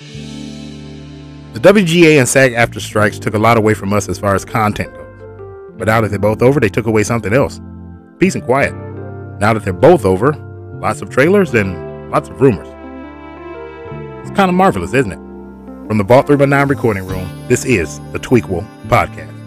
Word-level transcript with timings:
The 0.00 1.60
WGA 1.60 2.18
and 2.18 2.28
SAG-AFTRA 2.28 2.80
strikes 2.80 3.18
took 3.18 3.34
a 3.34 3.38
lot 3.38 3.56
away 3.56 3.74
from 3.74 3.92
us 3.92 4.08
as 4.08 4.18
far 4.18 4.34
as 4.36 4.44
content 4.44 4.94
goes. 4.94 5.04
But 5.76 5.88
now 5.88 6.00
that 6.00 6.10
they're 6.10 6.18
both 6.20 6.40
over, 6.40 6.60
they 6.60 6.68
took 6.68 6.86
away 6.86 7.02
something 7.02 7.32
else 7.32 7.60
peace 8.18 8.34
and 8.34 8.44
quiet. 8.44 8.74
Now 9.38 9.54
that 9.54 9.64
they're 9.64 9.72
both 9.72 10.04
over, 10.04 10.32
lots 10.80 11.02
of 11.02 11.10
trailers 11.10 11.54
and 11.54 12.10
lots 12.10 12.28
of 12.28 12.40
rumors. 12.40 12.68
It's 14.26 14.36
kind 14.36 14.48
of 14.48 14.54
marvelous, 14.54 14.92
isn't 14.92 15.12
it? 15.12 15.18
From 15.86 15.98
the 15.98 16.04
Vault 16.04 16.26
319 16.26 16.68
recording 16.68 17.06
room, 17.06 17.28
this 17.48 17.64
is 17.64 18.00
the 18.12 18.18
Tweequel 18.18 18.66
Podcast. 18.88 19.37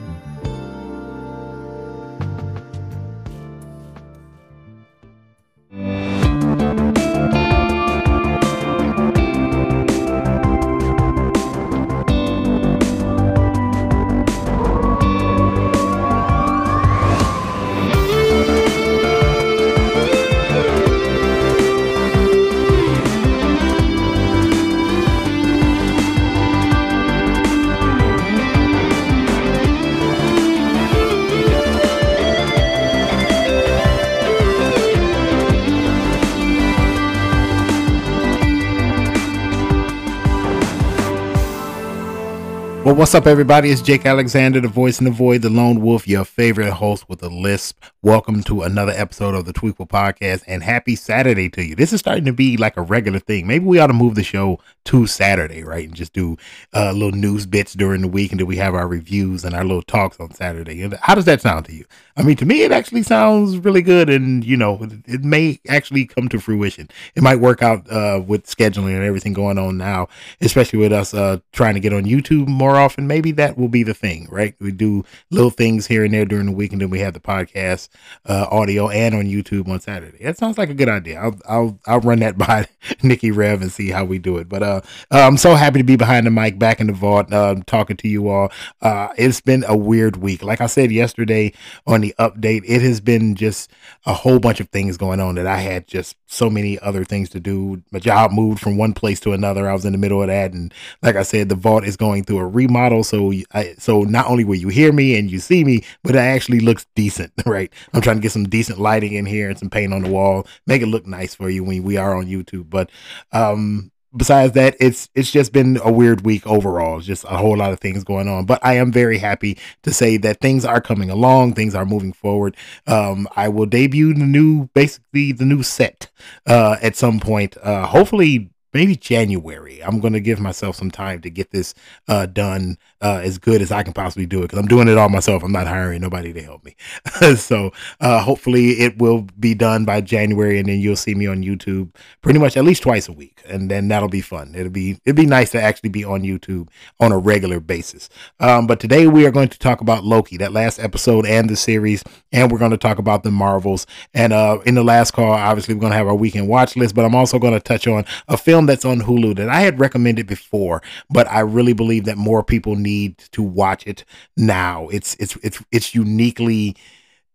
Well, 42.83 42.95
what's 42.95 43.13
up, 43.13 43.27
everybody? 43.27 43.69
It's 43.69 43.79
Jake 43.79 44.07
Alexander, 44.07 44.59
the 44.59 44.67
voice 44.67 44.97
in 44.97 45.05
the 45.05 45.11
void, 45.11 45.43
the 45.43 45.51
lone 45.51 45.81
wolf, 45.81 46.07
your 46.07 46.25
favorite 46.25 46.71
host 46.71 47.07
with 47.07 47.21
a 47.21 47.29
lisp. 47.29 47.79
Welcome 48.01 48.41
to 48.45 48.63
another 48.63 48.91
episode 48.93 49.35
of 49.35 49.45
the 49.45 49.53
Tweequel 49.53 49.87
Podcast, 49.87 50.43
and 50.47 50.63
happy 50.63 50.95
Saturday 50.95 51.47
to 51.49 51.63
you. 51.63 51.75
This 51.75 51.93
is 51.93 51.99
starting 51.99 52.25
to 52.25 52.33
be 52.33 52.57
like 52.57 52.77
a 52.77 52.81
regular 52.81 53.19
thing. 53.19 53.45
Maybe 53.45 53.65
we 53.65 53.77
ought 53.77 53.87
to 53.87 53.93
move 53.93 54.15
the 54.15 54.23
show 54.23 54.57
to 54.85 55.05
Saturday, 55.05 55.63
right? 55.63 55.85
And 55.85 55.95
just 55.95 56.13
do 56.13 56.37
uh, 56.73 56.91
little 56.91 57.11
news 57.11 57.45
bits 57.45 57.75
during 57.75 58.01
the 58.01 58.07
week, 58.07 58.31
and 58.31 58.39
then 58.39 58.47
we 58.47 58.57
have 58.57 58.73
our 58.73 58.87
reviews 58.87 59.45
and 59.45 59.53
our 59.53 59.63
little 59.63 59.83
talks 59.83 60.19
on 60.19 60.33
Saturday. 60.33 60.89
How 61.01 61.13
does 61.13 61.25
that 61.25 61.39
sound 61.39 61.67
to 61.67 61.75
you? 61.75 61.85
I 62.21 62.23
mean, 62.23 62.35
to 62.35 62.45
me, 62.45 62.61
it 62.61 62.71
actually 62.71 63.01
sounds 63.01 63.57
really 63.57 63.81
good, 63.81 64.07
and 64.07 64.45
you 64.45 64.55
know, 64.55 64.77
it 65.07 65.23
may 65.23 65.59
actually 65.67 66.05
come 66.05 66.29
to 66.29 66.39
fruition. 66.39 66.87
It 67.15 67.23
might 67.23 67.37
work 67.37 67.63
out 67.63 67.91
uh, 67.91 68.21
with 68.23 68.45
scheduling 68.45 68.93
and 68.93 69.03
everything 69.03 69.33
going 69.33 69.57
on 69.57 69.79
now, 69.79 70.07
especially 70.39 70.77
with 70.77 70.93
us 70.93 71.15
uh, 71.15 71.39
trying 71.51 71.73
to 71.73 71.79
get 71.79 71.93
on 71.93 72.03
YouTube 72.03 72.47
more 72.47 72.77
often. 72.77 73.07
Maybe 73.07 73.31
that 73.31 73.57
will 73.57 73.69
be 73.69 73.81
the 73.81 73.95
thing, 73.95 74.27
right? 74.29 74.53
We 74.59 74.71
do 74.71 75.03
little 75.31 75.49
things 75.49 75.87
here 75.87 76.05
and 76.05 76.13
there 76.13 76.25
during 76.25 76.45
the 76.45 76.51
week, 76.51 76.71
and 76.73 76.79
then 76.79 76.91
we 76.91 76.99
have 76.99 77.15
the 77.15 77.19
podcast 77.19 77.89
uh, 78.27 78.45
audio 78.51 78.87
and 78.89 79.15
on 79.15 79.23
YouTube 79.23 79.67
on 79.67 79.79
Saturday. 79.79 80.23
That 80.23 80.37
sounds 80.37 80.59
like 80.59 80.69
a 80.69 80.75
good 80.75 80.89
idea. 80.89 81.19
I'll 81.19 81.39
I'll 81.49 81.79
I'll 81.87 82.01
run 82.01 82.19
that 82.19 82.37
by 82.47 82.67
Nikki 83.01 83.31
Rev 83.31 83.63
and 83.63 83.71
see 83.71 83.89
how 83.89 84.05
we 84.05 84.19
do 84.19 84.37
it. 84.37 84.47
But 84.47 84.61
uh, 84.61 84.81
uh, 85.09 85.21
I'm 85.21 85.37
so 85.37 85.55
happy 85.55 85.79
to 85.79 85.83
be 85.83 85.95
behind 85.95 86.27
the 86.27 86.31
mic, 86.31 86.59
back 86.59 86.79
in 86.79 86.85
the 86.85 86.93
vault, 86.93 87.33
uh, 87.33 87.55
talking 87.65 87.97
to 87.97 88.07
you 88.07 88.29
all. 88.29 88.51
Uh, 88.79 89.07
it's 89.17 89.41
been 89.41 89.65
a 89.67 89.75
weird 89.75 90.17
week. 90.17 90.43
Like 90.43 90.61
I 90.61 90.67
said 90.67 90.91
yesterday 90.91 91.53
on 91.87 92.01
the 92.01 92.10
update, 92.19 92.63
it 92.65 92.81
has 92.81 92.99
been 92.99 93.35
just 93.35 93.71
a 94.05 94.13
whole 94.13 94.39
bunch 94.39 94.59
of 94.59 94.69
things 94.69 94.97
going 94.97 95.19
on 95.19 95.35
that 95.35 95.47
I 95.47 95.57
had 95.57 95.87
just 95.87 96.15
so 96.27 96.49
many 96.49 96.79
other 96.79 97.03
things 97.03 97.29
to 97.29 97.39
do. 97.39 97.81
My 97.91 97.99
job 97.99 98.31
moved 98.31 98.59
from 98.59 98.77
one 98.77 98.93
place 98.93 99.19
to 99.21 99.33
another. 99.33 99.69
I 99.69 99.73
was 99.73 99.85
in 99.85 99.91
the 99.91 99.97
middle 99.97 100.21
of 100.21 100.27
that, 100.27 100.53
and 100.53 100.73
like 101.01 101.15
I 101.15 101.23
said, 101.23 101.49
the 101.49 101.55
vault 101.55 101.83
is 101.83 101.97
going 101.97 102.23
through 102.23 102.39
a 102.39 102.47
remodel. 102.47 103.03
So, 103.03 103.33
I, 103.53 103.75
so 103.77 104.01
not 104.03 104.27
only 104.27 104.43
will 104.43 104.55
you 104.55 104.69
hear 104.69 104.91
me 104.91 105.17
and 105.17 105.31
you 105.31 105.39
see 105.39 105.63
me, 105.63 105.83
but 106.03 106.15
it 106.15 106.19
actually 106.19 106.59
looks 106.59 106.85
decent, 106.95 107.33
right? 107.45 107.71
I'm 107.93 108.01
trying 108.01 108.17
to 108.17 108.21
get 108.21 108.31
some 108.31 108.45
decent 108.45 108.79
lighting 108.79 109.13
in 109.13 109.25
here 109.25 109.49
and 109.49 109.59
some 109.59 109.69
paint 109.69 109.93
on 109.93 110.03
the 110.03 110.09
wall, 110.09 110.47
make 110.67 110.81
it 110.81 110.87
look 110.87 111.05
nice 111.05 111.35
for 111.35 111.49
you 111.49 111.63
when 111.63 111.83
we 111.83 111.97
are 111.97 112.15
on 112.15 112.25
YouTube. 112.25 112.69
But 112.69 112.89
um, 113.31 113.91
besides 114.15 114.53
that, 114.53 114.75
it's 114.79 115.09
it's 115.15 115.31
just 115.31 115.53
been 115.53 115.79
a 115.83 115.91
weird 115.91 116.25
week 116.25 116.45
overall. 116.45 116.97
It's 116.97 117.07
just 117.07 117.23
a 117.25 117.37
whole 117.37 117.57
lot 117.57 117.71
of 117.71 117.79
things 117.79 118.03
going 118.03 118.27
on. 118.27 118.45
But 118.45 118.59
I 118.63 118.75
am 118.75 118.91
very 118.91 119.17
happy 119.17 119.57
to 119.83 119.93
say 119.93 120.17
that 120.17 120.39
things 120.41 120.65
are 120.65 120.81
coming 120.81 121.09
along, 121.09 121.53
things 121.53 121.75
are 121.75 121.85
moving 121.85 122.13
forward. 122.13 122.55
Um, 122.87 123.27
I 123.35 123.49
will 123.49 123.65
debut 123.65 124.13
the 124.13 124.25
new, 124.25 124.67
basically 124.73 125.31
the 125.31 125.45
new 125.45 125.63
set 125.63 126.09
uh, 126.45 126.77
at 126.81 126.95
some 126.95 127.19
point. 127.19 127.57
Uh, 127.61 127.85
hopefully 127.87 128.51
maybe 128.73 128.95
January. 128.95 129.83
I'm 129.83 129.99
going 129.99 130.13
to 130.13 130.19
give 130.19 130.39
myself 130.39 130.75
some 130.75 130.91
time 130.91 131.21
to 131.21 131.29
get 131.29 131.51
this 131.51 131.73
uh, 132.07 132.25
done 132.25 132.77
uh, 133.01 133.21
as 133.23 133.37
good 133.37 133.61
as 133.61 133.71
I 133.71 133.83
can 133.83 133.93
possibly 133.93 134.25
do 134.25 134.39
it 134.39 134.43
because 134.43 134.59
I'm 134.59 134.67
doing 134.67 134.87
it 134.87 134.97
all 134.97 135.09
myself. 135.09 135.43
I'm 135.43 135.51
not 135.51 135.67
hiring 135.67 136.01
nobody 136.01 136.33
to 136.33 136.41
help 136.41 136.63
me. 136.63 136.75
so 137.35 137.71
uh, 137.99 138.21
hopefully 138.21 138.71
it 138.79 138.97
will 138.99 139.27
be 139.39 139.55
done 139.55 139.85
by 139.85 140.01
January, 140.01 140.59
and 140.59 140.69
then 140.69 140.79
you'll 140.79 140.95
see 140.95 141.15
me 141.15 141.27
on 141.27 141.43
YouTube 141.43 141.93
pretty 142.21 142.39
much 142.39 142.55
at 142.57 142.63
least 142.63 142.83
twice 142.83 143.07
a 143.07 143.11
week, 143.11 143.41
and 143.47 143.71
then 143.71 143.87
that'll 143.87 144.09
be 144.09 144.21
fun. 144.21 144.53
It'll 144.55 144.71
be 144.71 144.99
it'll 145.05 145.15
be 145.15 145.25
nice 145.25 145.51
to 145.51 145.61
actually 145.61 145.89
be 145.89 146.03
on 146.03 146.21
YouTube 146.21 146.69
on 146.99 147.11
a 147.11 147.17
regular 147.17 147.59
basis. 147.59 148.09
Um, 148.39 148.67
but 148.67 148.79
today 148.79 149.07
we 149.07 149.25
are 149.25 149.31
going 149.31 149.49
to 149.49 149.59
talk 149.59 149.81
about 149.81 150.03
Loki, 150.03 150.37
that 150.37 150.51
last 150.51 150.79
episode 150.79 151.25
and 151.25 151.49
the 151.49 151.55
series, 151.55 152.03
and 152.31 152.51
we're 152.51 152.59
going 152.59 152.71
to 152.71 152.77
talk 152.77 152.99
about 152.99 153.23
the 153.23 153.31
Marvels. 153.31 153.87
And 154.13 154.31
uh, 154.31 154.59
in 154.65 154.75
the 154.75 154.83
last 154.83 155.11
call, 155.11 155.31
obviously 155.33 155.73
we're 155.73 155.81
going 155.81 155.91
to 155.91 155.97
have 155.97 156.07
our 156.07 156.15
weekend 156.15 156.47
watch 156.47 156.75
list, 156.75 156.93
but 156.93 157.03
I'm 157.03 157.15
also 157.15 157.39
going 157.39 157.53
to 157.53 157.59
touch 157.59 157.87
on 157.87 158.05
a 158.27 158.37
film 158.37 158.67
that's 158.67 158.85
on 158.85 159.01
Hulu 159.01 159.35
that 159.37 159.49
I 159.49 159.61
had 159.61 159.79
recommended 159.79 160.27
before, 160.27 160.83
but 161.09 161.29
I 161.29 161.39
really 161.39 161.73
believe 161.73 162.05
that 162.05 162.17
more 162.17 162.43
people 162.43 162.75
need 162.75 162.90
need 162.91 163.17
to 163.31 163.41
watch 163.41 163.85
it 163.87 164.05
now. 164.37 164.87
It's 164.89 165.15
it's 165.15 165.35
it's 165.37 165.63
it's 165.71 165.95
uniquely 165.95 166.75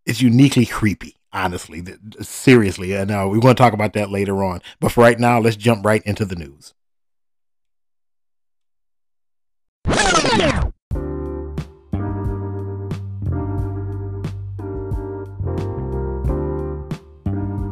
it's 0.04 0.22
uniquely 0.22 0.66
creepy 0.66 1.16
honestly 1.32 1.82
seriously 2.22 2.94
and 2.94 3.10
uh, 3.10 3.26
we're 3.28 3.40
going 3.40 3.54
to 3.54 3.62
talk 3.62 3.74
about 3.74 3.92
that 3.92 4.08
later 4.10 4.42
on 4.42 4.62
but 4.80 4.90
for 4.90 5.02
right 5.02 5.18
now 5.18 5.38
let's 5.38 5.56
jump 5.56 5.84
right 5.84 6.02
into 6.06 6.24
the 6.24 6.36
news 6.36 6.72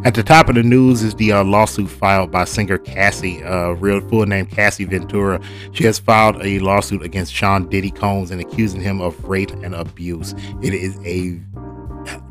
At 0.04 0.12
the 0.12 0.22
top 0.22 0.50
of 0.50 0.54
the 0.54 0.62
news 0.62 1.02
is 1.02 1.14
the 1.14 1.32
uh, 1.32 1.42
lawsuit 1.44 1.88
filed 1.88 2.30
by 2.30 2.44
singer 2.44 2.76
Cassie, 2.76 3.42
uh, 3.42 3.70
real 3.70 4.02
full 4.02 4.26
name 4.26 4.44
Cassie 4.44 4.84
Ventura. 4.84 5.40
She 5.72 5.84
has 5.84 5.98
filed 5.98 6.36
a 6.44 6.58
lawsuit 6.58 7.00
against 7.00 7.32
Sean 7.32 7.70
Diddy 7.70 7.90
Combs 7.90 8.30
and 8.30 8.38
accusing 8.38 8.82
him 8.82 9.00
of 9.00 9.24
rape 9.24 9.50
and 9.50 9.74
abuse. 9.74 10.34
It 10.60 10.74
is 10.74 10.98
a 11.06 11.40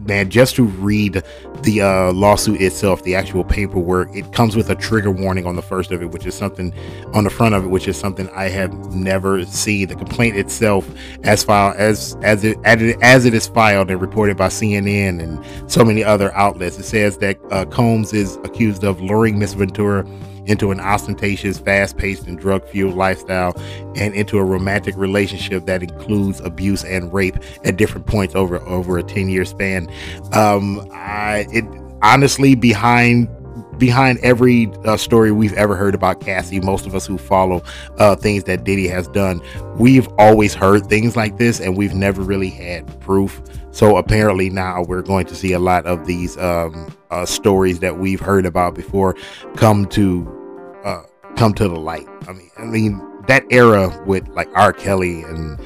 man, 0.06 0.30
just 0.30 0.56
to 0.56 0.64
read 0.64 1.24
the 1.64 1.82
uh, 1.82 2.12
lawsuit 2.12 2.62
itself, 2.62 3.04
the 3.04 3.16
actual 3.16 3.44
paperwork, 3.44 4.14
it 4.16 4.32
comes 4.34 4.56
with 4.56 4.70
a 4.70 4.76
trigger 4.76 5.12
warning 5.12 5.46
on 5.46 5.56
the 5.56 5.62
first 5.62 5.92
of 5.92 6.02
it, 6.02 6.12
which 6.12 6.26
is 6.26 6.36
something 6.36 6.74
on 7.14 7.24
the 7.24 7.30
front 7.30 7.56
of 7.56 7.64
it, 7.64 7.68
which 7.68 7.88
is 7.88 7.98
something 7.98 8.30
I 8.30 8.50
have 8.50 8.74
never 8.94 9.46
seen. 9.46 9.88
The 9.88 9.96
complaint 9.96 10.38
itself, 10.38 10.90
as 11.24 11.44
filed 11.44 11.76
as 11.78 12.18
as 12.22 12.44
it 12.44 12.58
as 12.64 13.26
it 13.26 13.34
is 13.34 13.48
filed 13.48 13.90
and 13.90 14.02
reported 14.02 14.38
by 14.38 14.48
CNN 14.48 15.22
and 15.22 15.72
so 15.72 15.84
many 15.84 16.04
other 16.04 16.34
outlets, 16.34 16.78
it 16.78 16.84
says 16.84 17.18
that 17.20 17.40
uh, 17.52 17.66
Combs 17.66 18.14
is 18.14 18.38
accused 18.38 18.84
of 18.84 19.02
luring 19.02 19.40
Miss 19.40 19.54
Ventura 19.54 20.06
into 20.46 20.72
an 20.72 20.80
ostentatious, 20.80 21.60
fast 21.60 21.98
paced, 21.98 22.28
and 22.28 22.40
drug 22.40 22.68
fueled 22.68 22.96
lifestyle 22.96 23.54
and 23.96 24.14
into 24.14 24.38
a 24.38 24.44
romantic 24.44 24.96
relationship 24.98 25.66
that 25.66 25.84
includes 25.84 26.40
abuse 26.42 26.84
and 26.84 27.14
rape 27.14 27.36
at 27.64 27.78
different 27.78 28.06
points 28.08 28.36
over 28.36 28.60
over 28.68 28.98
a 28.98 29.04
10 29.04 29.30
year 29.30 29.46
span. 29.46 29.90
Um, 30.32 30.88
I, 30.92 31.48
it 31.52 31.66
honestly, 32.02 32.56
behind 32.56 33.30
behind 33.78 34.20
every 34.20 34.72
uh, 34.86 34.98
story 34.98 35.32
we've 35.32 35.54
ever 35.54 35.76
heard 35.76 35.96
about 35.96 36.22
Cassie, 36.22 36.60
most 36.60 36.86
of 36.86 36.96
us 36.96 37.06
who 37.06 37.18
follow 37.18 37.64
uh, 37.98 38.16
things 38.16 38.44
that 38.46 38.64
Diddy 38.64 38.88
has 38.88 39.08
done, 39.10 39.42
we've 39.78 40.08
always 40.18 40.54
heard 40.54 40.88
things 40.88 41.16
like 41.16 41.38
this 41.38 41.60
and 41.60 41.78
we've 41.78 41.94
never 41.94 42.22
really 42.22 42.50
had 42.50 43.00
proof. 43.02 43.42
So 43.72 43.98
apparently 43.98 44.50
now 44.50 44.84
we're 44.84 45.02
going 45.02 45.26
to 45.28 45.36
see 45.36 45.54
a 45.54 45.60
lot 45.60 45.86
of 45.86 46.06
these 46.06 46.38
um, 46.38 46.96
uh, 47.12 47.26
stories 47.26 47.80
that 47.80 47.98
we've 47.98 48.20
heard 48.20 48.46
about 48.46 48.76
before 48.76 49.16
come 49.56 49.86
to 49.88 50.30
uh, 50.84 51.04
come 51.36 51.54
to 51.56 51.68
the 51.68 51.80
light. 51.80 52.08
I 52.28 52.34
mean, 52.34 52.52
I 52.58 52.66
mean 52.66 53.02
that 53.28 53.46
era 53.50 54.04
with 54.06 54.28
like 54.30 54.50
R. 54.54 54.74
Kelly 54.74 55.24
and 55.24 55.60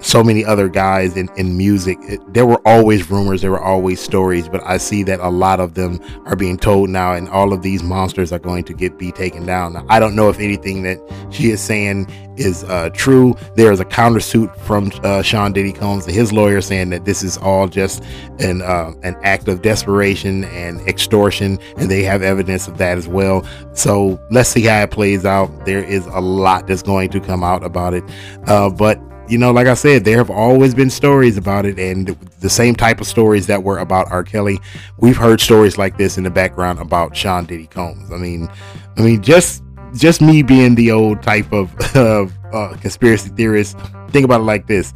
so 0.00 0.24
many 0.24 0.44
other 0.44 0.68
guys 0.68 1.16
in, 1.16 1.28
in 1.36 1.56
music, 1.56 1.98
it, 2.02 2.20
there 2.32 2.46
were 2.46 2.60
always 2.66 3.10
rumors, 3.10 3.42
there 3.42 3.50
were 3.50 3.62
always 3.62 4.00
stories, 4.00 4.48
but 4.48 4.62
I 4.64 4.78
see 4.78 5.02
that 5.04 5.20
a 5.20 5.28
lot 5.28 5.60
of 5.60 5.74
them 5.74 6.00
are 6.26 6.36
being 6.36 6.56
told 6.56 6.90
now, 6.90 7.12
and 7.12 7.28
all 7.28 7.52
of 7.52 7.62
these 7.62 7.82
monsters 7.82 8.32
are 8.32 8.38
going 8.38 8.64
to 8.64 8.74
get 8.74 8.98
be 8.98 9.12
taken 9.12 9.46
down. 9.46 9.74
Now, 9.74 9.86
I 9.88 10.00
don't 10.00 10.14
know 10.14 10.28
if 10.28 10.38
anything 10.40 10.82
that 10.84 10.98
she 11.30 11.50
is 11.50 11.60
saying 11.60 12.10
is 12.36 12.64
uh, 12.64 12.90
true. 12.94 13.34
There 13.54 13.72
is 13.72 13.80
a 13.80 13.84
countersuit 13.84 14.56
from 14.60 14.90
uh, 15.04 15.22
Sean 15.22 15.52
Diddy 15.52 15.72
Combs 15.72 16.06
and 16.06 16.14
his 16.14 16.32
lawyer 16.32 16.60
saying 16.60 16.90
that 16.90 17.04
this 17.04 17.22
is 17.22 17.36
all 17.38 17.68
just 17.68 18.02
an 18.38 18.62
uh, 18.62 18.92
an 19.02 19.16
act 19.22 19.48
of 19.48 19.62
desperation 19.62 20.44
and 20.44 20.80
extortion, 20.88 21.58
and 21.76 21.90
they 21.90 22.02
have 22.02 22.22
evidence 22.22 22.68
of 22.68 22.78
that 22.78 22.96
as 22.96 23.06
well. 23.06 23.46
So 23.74 24.20
let's 24.30 24.48
see 24.48 24.62
how 24.62 24.82
it 24.82 24.90
plays 24.90 25.24
out. 25.24 25.66
There 25.66 25.84
is 25.84 26.06
a 26.06 26.20
lot 26.20 26.66
that's 26.66 26.82
going 26.82 27.10
to 27.10 27.20
come 27.20 27.44
out 27.44 27.62
about 27.62 27.94
it, 27.94 28.04
uh, 28.46 28.70
but 28.70 28.98
you 29.30 29.38
know, 29.38 29.52
like 29.52 29.68
I 29.68 29.74
said, 29.74 30.04
there 30.04 30.16
have 30.16 30.28
always 30.28 30.74
been 30.74 30.90
stories 30.90 31.36
about 31.36 31.64
it, 31.64 31.78
and 31.78 32.08
the 32.40 32.50
same 32.50 32.74
type 32.74 33.00
of 33.00 33.06
stories 33.06 33.46
that 33.46 33.62
were 33.62 33.78
about 33.78 34.10
R. 34.10 34.24
Kelly. 34.24 34.58
We've 34.98 35.16
heard 35.16 35.40
stories 35.40 35.78
like 35.78 35.96
this 35.96 36.18
in 36.18 36.24
the 36.24 36.30
background 36.30 36.80
about 36.80 37.16
Sean 37.16 37.44
Diddy 37.44 37.68
Combs. 37.68 38.10
I 38.10 38.16
mean, 38.16 38.48
I 38.96 39.02
mean, 39.02 39.22
just 39.22 39.62
just 39.94 40.20
me 40.20 40.42
being 40.42 40.74
the 40.74 40.90
old 40.90 41.22
type 41.22 41.52
of 41.52 41.72
uh, 41.96 42.76
conspiracy 42.80 43.30
theorist. 43.30 43.78
Think 44.10 44.24
about 44.24 44.40
it 44.40 44.44
like 44.44 44.66
this: 44.66 44.92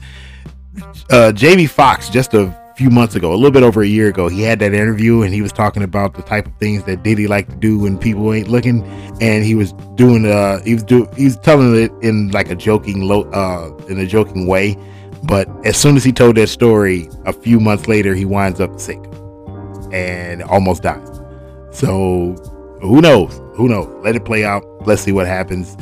uh, 1.10 1.30
Jamie 1.30 1.66
Foxx 1.66 2.08
just 2.08 2.34
a 2.34 2.63
few 2.76 2.90
months 2.90 3.14
ago, 3.14 3.32
a 3.32 3.36
little 3.36 3.50
bit 3.50 3.62
over 3.62 3.82
a 3.82 3.86
year 3.86 4.08
ago, 4.08 4.28
he 4.28 4.42
had 4.42 4.58
that 4.58 4.74
interview 4.74 5.22
and 5.22 5.32
he 5.32 5.42
was 5.42 5.52
talking 5.52 5.82
about 5.82 6.14
the 6.14 6.22
type 6.22 6.46
of 6.46 6.56
things 6.56 6.84
that 6.84 7.02
Diddy 7.02 7.26
like 7.26 7.48
to 7.48 7.56
do 7.56 7.78
when 7.78 7.98
people 7.98 8.32
ain't 8.32 8.48
looking, 8.48 8.84
and 9.20 9.44
he 9.44 9.54
was 9.54 9.72
doing 9.94 10.26
uh 10.26 10.60
he 10.62 10.74
was 10.74 10.82
do 10.82 11.08
he 11.16 11.24
was 11.24 11.36
telling 11.38 11.74
it 11.76 11.92
in 12.02 12.30
like 12.30 12.50
a 12.50 12.54
joking 12.54 13.02
low 13.02 13.22
uh 13.30 13.74
in 13.86 13.98
a 13.98 14.06
joking 14.06 14.46
way, 14.46 14.76
but 15.24 15.48
as 15.64 15.76
soon 15.76 15.96
as 15.96 16.04
he 16.04 16.12
told 16.12 16.36
that 16.36 16.48
story, 16.48 17.08
a 17.26 17.32
few 17.32 17.60
months 17.60 17.88
later 17.88 18.14
he 18.14 18.24
winds 18.24 18.60
up 18.60 18.78
sick 18.80 18.98
and 19.92 20.42
almost 20.42 20.82
dies. 20.82 21.20
So 21.70 22.34
who 22.80 23.00
knows? 23.00 23.40
Who 23.56 23.68
knows? 23.68 23.88
Let 24.04 24.16
it 24.16 24.24
play 24.24 24.44
out. 24.44 24.64
Let's 24.86 25.02
see 25.02 25.12
what 25.12 25.26
happens. 25.26 25.76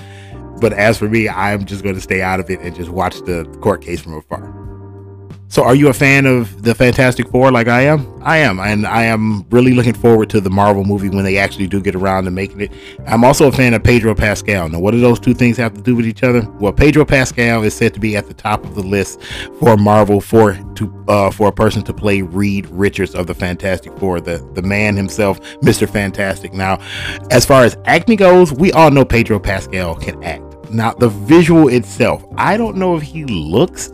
But 0.60 0.72
as 0.74 0.96
for 0.96 1.08
me, 1.08 1.28
I'm 1.28 1.64
just 1.64 1.82
going 1.82 1.96
to 1.96 2.00
stay 2.00 2.22
out 2.22 2.38
of 2.38 2.48
it 2.48 2.60
and 2.60 2.76
just 2.76 2.90
watch 2.90 3.16
the 3.22 3.44
court 3.60 3.82
case 3.82 4.00
from 4.00 4.14
afar. 4.14 4.61
So, 5.52 5.62
are 5.64 5.74
you 5.74 5.88
a 5.88 5.92
fan 5.92 6.24
of 6.24 6.62
the 6.62 6.74
Fantastic 6.74 7.28
Four 7.28 7.52
like 7.52 7.68
I 7.68 7.82
am? 7.82 8.10
I 8.22 8.38
am, 8.38 8.58
and 8.58 8.86
I 8.86 9.02
am 9.02 9.46
really 9.50 9.74
looking 9.74 9.92
forward 9.92 10.30
to 10.30 10.40
the 10.40 10.48
Marvel 10.48 10.82
movie 10.82 11.10
when 11.10 11.24
they 11.24 11.36
actually 11.36 11.66
do 11.66 11.78
get 11.78 11.94
around 11.94 12.24
to 12.24 12.30
making 12.30 12.62
it. 12.62 12.72
I'm 13.06 13.22
also 13.22 13.48
a 13.48 13.52
fan 13.52 13.74
of 13.74 13.84
Pedro 13.84 14.14
Pascal. 14.14 14.70
Now, 14.70 14.78
what 14.78 14.92
do 14.92 15.00
those 15.00 15.20
two 15.20 15.34
things 15.34 15.58
have 15.58 15.74
to 15.74 15.82
do 15.82 15.94
with 15.94 16.06
each 16.06 16.22
other? 16.22 16.48
Well, 16.52 16.72
Pedro 16.72 17.04
Pascal 17.04 17.64
is 17.64 17.74
said 17.74 17.92
to 17.92 18.00
be 18.00 18.16
at 18.16 18.28
the 18.28 18.32
top 18.32 18.64
of 18.64 18.74
the 18.74 18.82
list 18.82 19.22
for 19.60 19.76
Marvel 19.76 20.22
for 20.22 20.54
to 20.76 21.04
uh, 21.08 21.30
for 21.30 21.48
a 21.48 21.52
person 21.52 21.82
to 21.82 21.92
play 21.92 22.22
Reed 22.22 22.66
Richards 22.68 23.14
of 23.14 23.26
the 23.26 23.34
Fantastic 23.34 23.94
Four, 23.98 24.22
the 24.22 24.38
the 24.54 24.62
man 24.62 24.96
himself, 24.96 25.38
Mister 25.60 25.86
Fantastic. 25.86 26.54
Now, 26.54 26.80
as 27.30 27.44
far 27.44 27.64
as 27.64 27.76
acting 27.84 28.16
goes, 28.16 28.54
we 28.54 28.72
all 28.72 28.90
know 28.90 29.04
Pedro 29.04 29.38
Pascal 29.38 29.96
can 29.96 30.24
act. 30.24 30.70
Now, 30.70 30.94
the 30.94 31.10
visual 31.10 31.68
itself, 31.68 32.24
I 32.38 32.56
don't 32.56 32.78
know 32.78 32.96
if 32.96 33.02
he 33.02 33.26
looks 33.26 33.92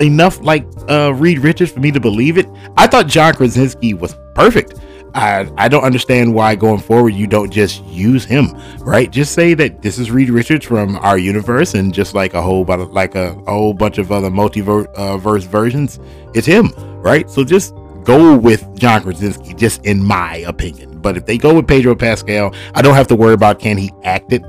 enough 0.00 0.40
like 0.40 0.66
uh, 0.88 1.12
Reed 1.14 1.40
Richards 1.40 1.72
for 1.72 1.80
me 1.80 1.90
to 1.92 2.00
believe 2.00 2.38
it. 2.38 2.46
I 2.76 2.86
thought 2.86 3.06
John 3.06 3.34
Krasinski 3.34 3.94
was 3.94 4.16
perfect. 4.34 4.74
I, 5.14 5.50
I 5.56 5.68
don't 5.68 5.84
understand 5.84 6.34
why 6.34 6.54
going 6.54 6.80
forward 6.80 7.10
you 7.10 7.26
don't 7.26 7.50
just 7.50 7.82
use 7.86 8.24
him, 8.24 8.56
right? 8.80 9.10
Just 9.10 9.32
say 9.32 9.54
that 9.54 9.82
this 9.82 9.98
is 9.98 10.10
Reed 10.10 10.30
Richards 10.30 10.66
from 10.66 10.96
our 10.96 11.18
universe, 11.18 11.74
and 11.74 11.92
just 11.92 12.14
like 12.14 12.34
a 12.34 12.42
whole 12.42 12.64
bunch, 12.64 12.90
like 12.92 13.14
a, 13.14 13.32
a 13.46 13.50
whole 13.50 13.74
bunch 13.74 13.98
of 13.98 14.12
other 14.12 14.30
multiverse 14.30 14.92
uh, 14.94 15.16
versions, 15.16 15.98
it's 16.34 16.46
him, 16.46 16.72
right? 17.00 17.28
So 17.30 17.42
just 17.42 17.74
go 18.04 18.36
with 18.36 18.66
John 18.78 19.02
Krasinski, 19.02 19.54
just 19.54 19.84
in 19.84 20.02
my 20.02 20.36
opinion. 20.38 20.87
But 21.02 21.16
if 21.16 21.26
they 21.26 21.38
go 21.38 21.54
with 21.54 21.66
Pedro 21.66 21.94
Pascal, 21.94 22.54
I 22.74 22.82
don't 22.82 22.94
have 22.94 23.06
to 23.08 23.16
worry 23.16 23.34
about 23.34 23.58
can 23.58 23.76
he 23.76 23.92
act 24.04 24.32
it. 24.32 24.42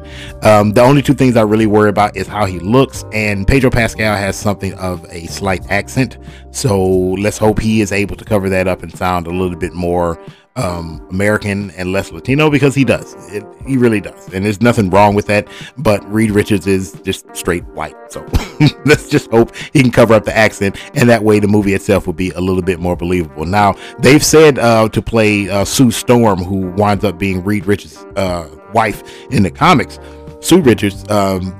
Um, 0.44 0.72
the 0.72 0.82
only 0.82 1.02
two 1.02 1.14
things 1.14 1.36
I 1.36 1.42
really 1.44 1.68
worry 1.68 1.90
about 1.90 2.16
is 2.16 2.28
how 2.28 2.46
he 2.46 2.60
looks, 2.60 3.04
and 3.14 3.48
Pedro 3.48 3.70
Pascal 3.70 4.16
has 4.16 4.38
something 4.38 4.74
of 4.76 5.06
a 5.10 5.28
slight 5.28 5.70
accent. 5.70 6.18
So 6.52 6.88
let's 6.88 7.38
hope 7.38 7.60
he 7.60 7.82
is 7.82 7.92
able 7.92 8.16
to 8.16 8.26
cover 8.26 8.50
that 8.50 8.68
up 8.68 8.84
and 8.84 8.96
sound 8.96 9.28
a 9.28 9.32
little 9.32 9.58
bit 9.58 9.74
more 9.74 10.20
um, 10.60 11.06
American 11.10 11.72
and 11.72 11.94
less 11.94 12.12
Latino 12.12 12.50
because 12.50 12.76
he 12.76 12.84
does. 12.84 13.16
It, 13.34 13.46
he 13.66 13.78
really 13.78 14.02
does. 14.02 14.34
And 14.34 14.44
there's 14.44 14.62
nothing 14.62 14.90
wrong 14.90 15.16
with 15.16 15.26
that. 15.28 15.48
But 15.78 16.04
Reed 16.12 16.32
Richards 16.32 16.68
is 16.68 16.94
just 17.04 17.34
straight 17.34 17.64
white. 17.68 17.96
So 18.12 18.26
let's 18.86 19.10
just 19.10 19.32
hope 19.32 19.56
he 19.72 19.82
can 19.82 19.92
cover 19.92 20.14
up 20.14 20.26
the 20.26 20.36
accent. 20.36 20.78
And 20.96 21.10
that 21.10 21.24
way 21.24 21.40
the 21.40 21.48
movie 21.48 21.74
itself 21.74 22.06
will 22.06 22.14
be 22.14 22.32
a 22.32 22.42
little 22.42 22.62
bit 22.62 22.80
more 22.80 22.98
believable. 22.98 23.46
Now, 23.46 23.76
they've 24.00 24.24
said 24.24 24.60
uh, 24.60 24.90
to 24.90 25.02
play 25.02 25.50
uh, 25.50 25.64
Sue 25.64 25.92
Storm, 25.92 26.40
who 26.40 26.72
winds 26.72 27.06
up 27.06 27.18
being 27.18 27.44
Reed 27.44 27.66
Richards' 27.66 27.98
uh, 28.18 28.50
wife 28.74 29.04
in 29.32 29.44
the 29.44 29.52
comics. 29.52 29.98
Sue 30.42 30.62
Richards, 30.62 31.10
um, 31.10 31.58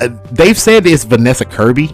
uh, 0.00 0.08
they've 0.30 0.58
said 0.58 0.86
it's 0.86 1.04
Vanessa 1.04 1.44
Kirby 1.44 1.90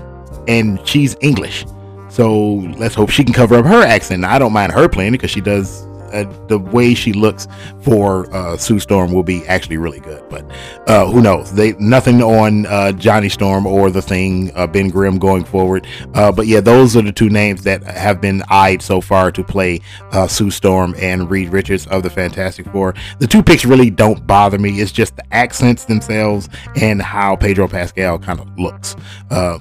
and 0.46 0.86
she's 0.86 1.16
English. 1.20 1.64
So 2.10 2.54
let's 2.78 2.94
hope 2.94 3.10
she 3.10 3.24
can 3.24 3.34
cover 3.34 3.56
up 3.56 3.66
her 3.66 3.82
accent. 3.82 4.24
I 4.24 4.38
don't 4.38 4.52
mind 4.52 4.72
her 4.72 4.88
playing 4.88 5.14
it 5.14 5.18
because 5.18 5.30
she 5.30 5.40
does 5.40 5.85
uh, 6.12 6.46
the 6.48 6.58
way 6.58 6.94
she 6.94 7.12
looks 7.12 7.48
for 7.80 8.32
uh, 8.34 8.56
Sue 8.56 8.80
Storm 8.80 9.12
will 9.12 9.22
be 9.22 9.46
actually 9.46 9.76
really 9.76 10.00
good. 10.00 10.22
But 10.28 10.44
uh, 10.86 11.06
who 11.06 11.22
knows? 11.22 11.52
They 11.52 11.72
nothing 11.74 12.22
on 12.22 12.66
uh, 12.66 12.92
Johnny 12.92 13.28
Storm 13.28 13.66
or 13.66 13.90
the 13.90 14.02
Thing, 14.02 14.50
uh, 14.54 14.66
Ben 14.66 14.88
Grimm 14.88 15.18
going 15.18 15.44
forward. 15.44 15.86
Uh, 16.14 16.32
but 16.32 16.46
yeah, 16.46 16.60
those 16.60 16.96
are 16.96 17.02
the 17.02 17.12
two 17.12 17.30
names 17.30 17.62
that 17.64 17.82
have 17.84 18.20
been 18.20 18.42
eyed 18.48 18.82
so 18.82 19.00
far 19.00 19.30
to 19.32 19.44
play 19.44 19.80
Sue 20.28 20.50
Storm 20.50 20.94
and 20.98 21.30
Reed 21.30 21.50
Richards 21.50 21.86
of 21.88 22.02
the 22.02 22.10
Fantastic 22.10 22.66
Four. 22.68 22.94
The 23.18 23.26
two 23.26 23.42
picks 23.42 23.64
really 23.64 23.90
don't 23.90 24.26
bother 24.26 24.58
me. 24.58 24.80
It's 24.80 24.92
just 24.92 25.16
the 25.16 25.34
accents 25.34 25.84
themselves 25.84 26.48
and 26.76 27.00
how 27.00 27.36
Pedro 27.36 27.68
Pascal 27.68 28.18
kind 28.18 28.40
of 28.40 28.58
looks. 28.58 28.96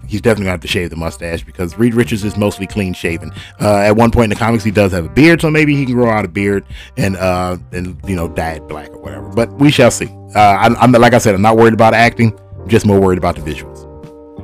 he's 0.07 0.21
definitely 0.21 0.45
gonna 0.45 0.51
have 0.51 0.62
to 0.62 0.68
shave 0.68 0.89
the 0.89 0.95
mustache 0.95 1.44
because 1.44 1.77
Reed 1.77 1.94
Richards 1.94 2.24
is 2.24 2.38
mostly 2.38 2.68
clean 2.68 2.94
shaven. 2.94 3.31
at 3.59 3.92
one 3.92 4.12
point 4.12 4.25
in 4.25 4.30
the 4.31 4.36
comics, 4.36 4.63
he 4.63 4.71
does 4.71 4.92
have 4.92 5.06
a 5.06 5.09
beard, 5.09 5.42
so 5.42 5.50
maybe 5.50 5.75
he 5.75 5.86
can 5.86 5.95
grow 5.95 6.09
out 6.09 6.25
a 6.25 6.27
beard 6.35 6.63
and 6.97 7.15
uh 7.17 7.57
and 7.71 7.97
you 8.05 8.15
know 8.15 8.27
dyed 8.27 8.67
black 8.67 8.89
or 8.91 8.99
whatever. 8.99 9.29
But 9.29 9.51
we 9.53 9.71
shall 9.71 9.89
see. 9.89 10.09
Uh, 10.35 10.39
I, 10.39 10.65
I'm 10.79 10.91
like 10.91 11.13
I 11.13 11.17
said, 11.17 11.33
I'm 11.33 11.41
not 11.41 11.57
worried 11.57 11.73
about 11.73 11.95
acting. 11.95 12.37
I'm 12.59 12.67
just 12.67 12.85
more 12.85 12.99
worried 12.99 13.17
about 13.17 13.35
the 13.35 13.41
visuals. 13.41 13.84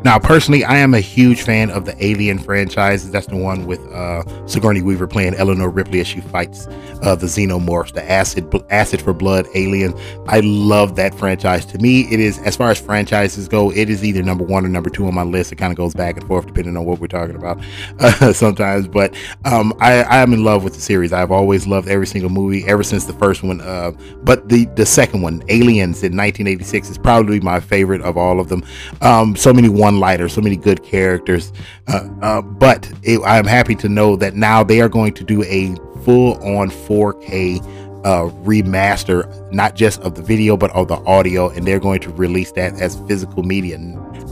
Now, 0.04 0.18
personally, 0.18 0.64
I 0.64 0.78
am 0.78 0.94
a 0.94 1.00
huge 1.00 1.44
fan 1.44 1.70
of 1.70 1.86
the 1.86 1.96
Alien 2.04 2.40
franchise. 2.40 3.10
That's 3.12 3.28
the 3.28 3.36
one 3.36 3.66
with 3.66 3.80
uh, 3.92 4.24
Sigourney 4.48 4.82
Weaver 4.82 5.08
playing 5.08 5.36
Eleanor 5.36 5.70
Ripley 5.70 6.00
as 6.00 6.08
she 6.08 6.22
fights 6.22 6.68
uh, 7.02 7.16
the 7.16 7.28
xenomorphs, 7.28 7.94
the 7.94 8.10
acid 8.10 8.52
acid 8.70 9.02
for 9.02 9.14
blood 9.14 9.48
alien. 9.56 9.94
I 10.28 10.40
love 10.42 10.96
that 10.96 11.14
franchise. 11.14 11.66
To 11.68 11.78
me, 11.78 12.12
it 12.12 12.20
is 12.20 12.40
as 12.40 12.56
far 12.56 12.72
as 12.72 12.80
franchises 12.80 13.48
go, 13.48 13.72
it 13.72 13.90
is 13.90 14.04
either 14.04 14.24
number 14.24 14.44
one 14.44 14.66
or 14.66 14.70
number 14.70 14.90
two 14.90 15.06
on 15.08 15.14
my 15.14 15.24
list. 15.24 15.52
It 15.52 15.58
kind 15.58 15.72
of 15.72 15.78
goes 15.78 15.94
back 15.94 16.18
and 16.18 16.26
forth 16.28 16.46
depending 16.48 16.78
on 16.78 16.86
what 16.86 17.00
we're 17.00 17.08
talking 17.08 17.36
about 17.36 17.60
uh, 18.00 18.34
sometimes. 18.34 18.88
But 18.88 19.16
um, 19.46 19.74
I, 19.80 20.04
I, 20.04 20.18
am 20.22 20.34
in 20.34 20.44
love 20.44 20.64
with 20.64 20.74
the 20.74 20.82
series. 20.82 21.14
I've 21.14 21.32
always 21.32 21.68
loved 21.68 21.88
every 21.88 22.08
single 22.08 22.30
movie 22.30 22.66
ever 22.68 22.84
since 22.84 23.06
the 23.06 23.14
first 23.14 23.44
one. 23.44 23.62
Uh, 23.62 23.92
but 24.24 24.50
the 24.50 24.66
the 24.76 24.86
second 24.86 25.22
one, 25.22 25.44
Aliens 25.50 26.04
in 26.04 26.16
1986, 26.16 26.90
is 26.90 26.98
probably 26.98 27.40
my 27.40 27.60
favorite 27.60 28.02
of 28.02 28.18
all 28.18 28.40
of 28.40 28.50
them. 28.50 28.64
Um, 29.02 29.36
so 29.36 29.54
many 29.54 29.70
one 29.70 29.91
one 30.00 30.30
so 30.30 30.42
many 30.42 30.56
good 30.56 30.84
characters. 30.84 31.52
Uh, 31.88 32.08
uh, 32.22 32.42
but 32.42 32.92
it, 33.04 33.20
I'm 33.26 33.46
happy 33.46 33.76
to 33.76 33.90
know 33.90 34.16
that 34.18 34.36
now 34.36 34.64
they 34.64 34.82
are 34.82 34.90
going 34.90 35.14
to 35.16 35.24
do 35.24 35.44
a 35.44 35.76
full 36.04 36.34
on 36.44 36.70
4K 36.70 37.62
uh, 38.04 38.30
remaster, 38.44 39.52
not 39.52 39.76
just 39.76 40.02
of 40.02 40.16
the 40.16 40.22
video, 40.22 40.58
but 40.58 40.72
of 40.72 40.88
the 40.88 40.98
audio, 41.06 41.50
and 41.50 41.66
they're 41.68 41.80
going 41.80 42.00
to 42.02 42.12
release 42.12 42.52
that 42.54 42.74
as 42.82 43.00
physical 43.08 43.44
media. 43.44 43.78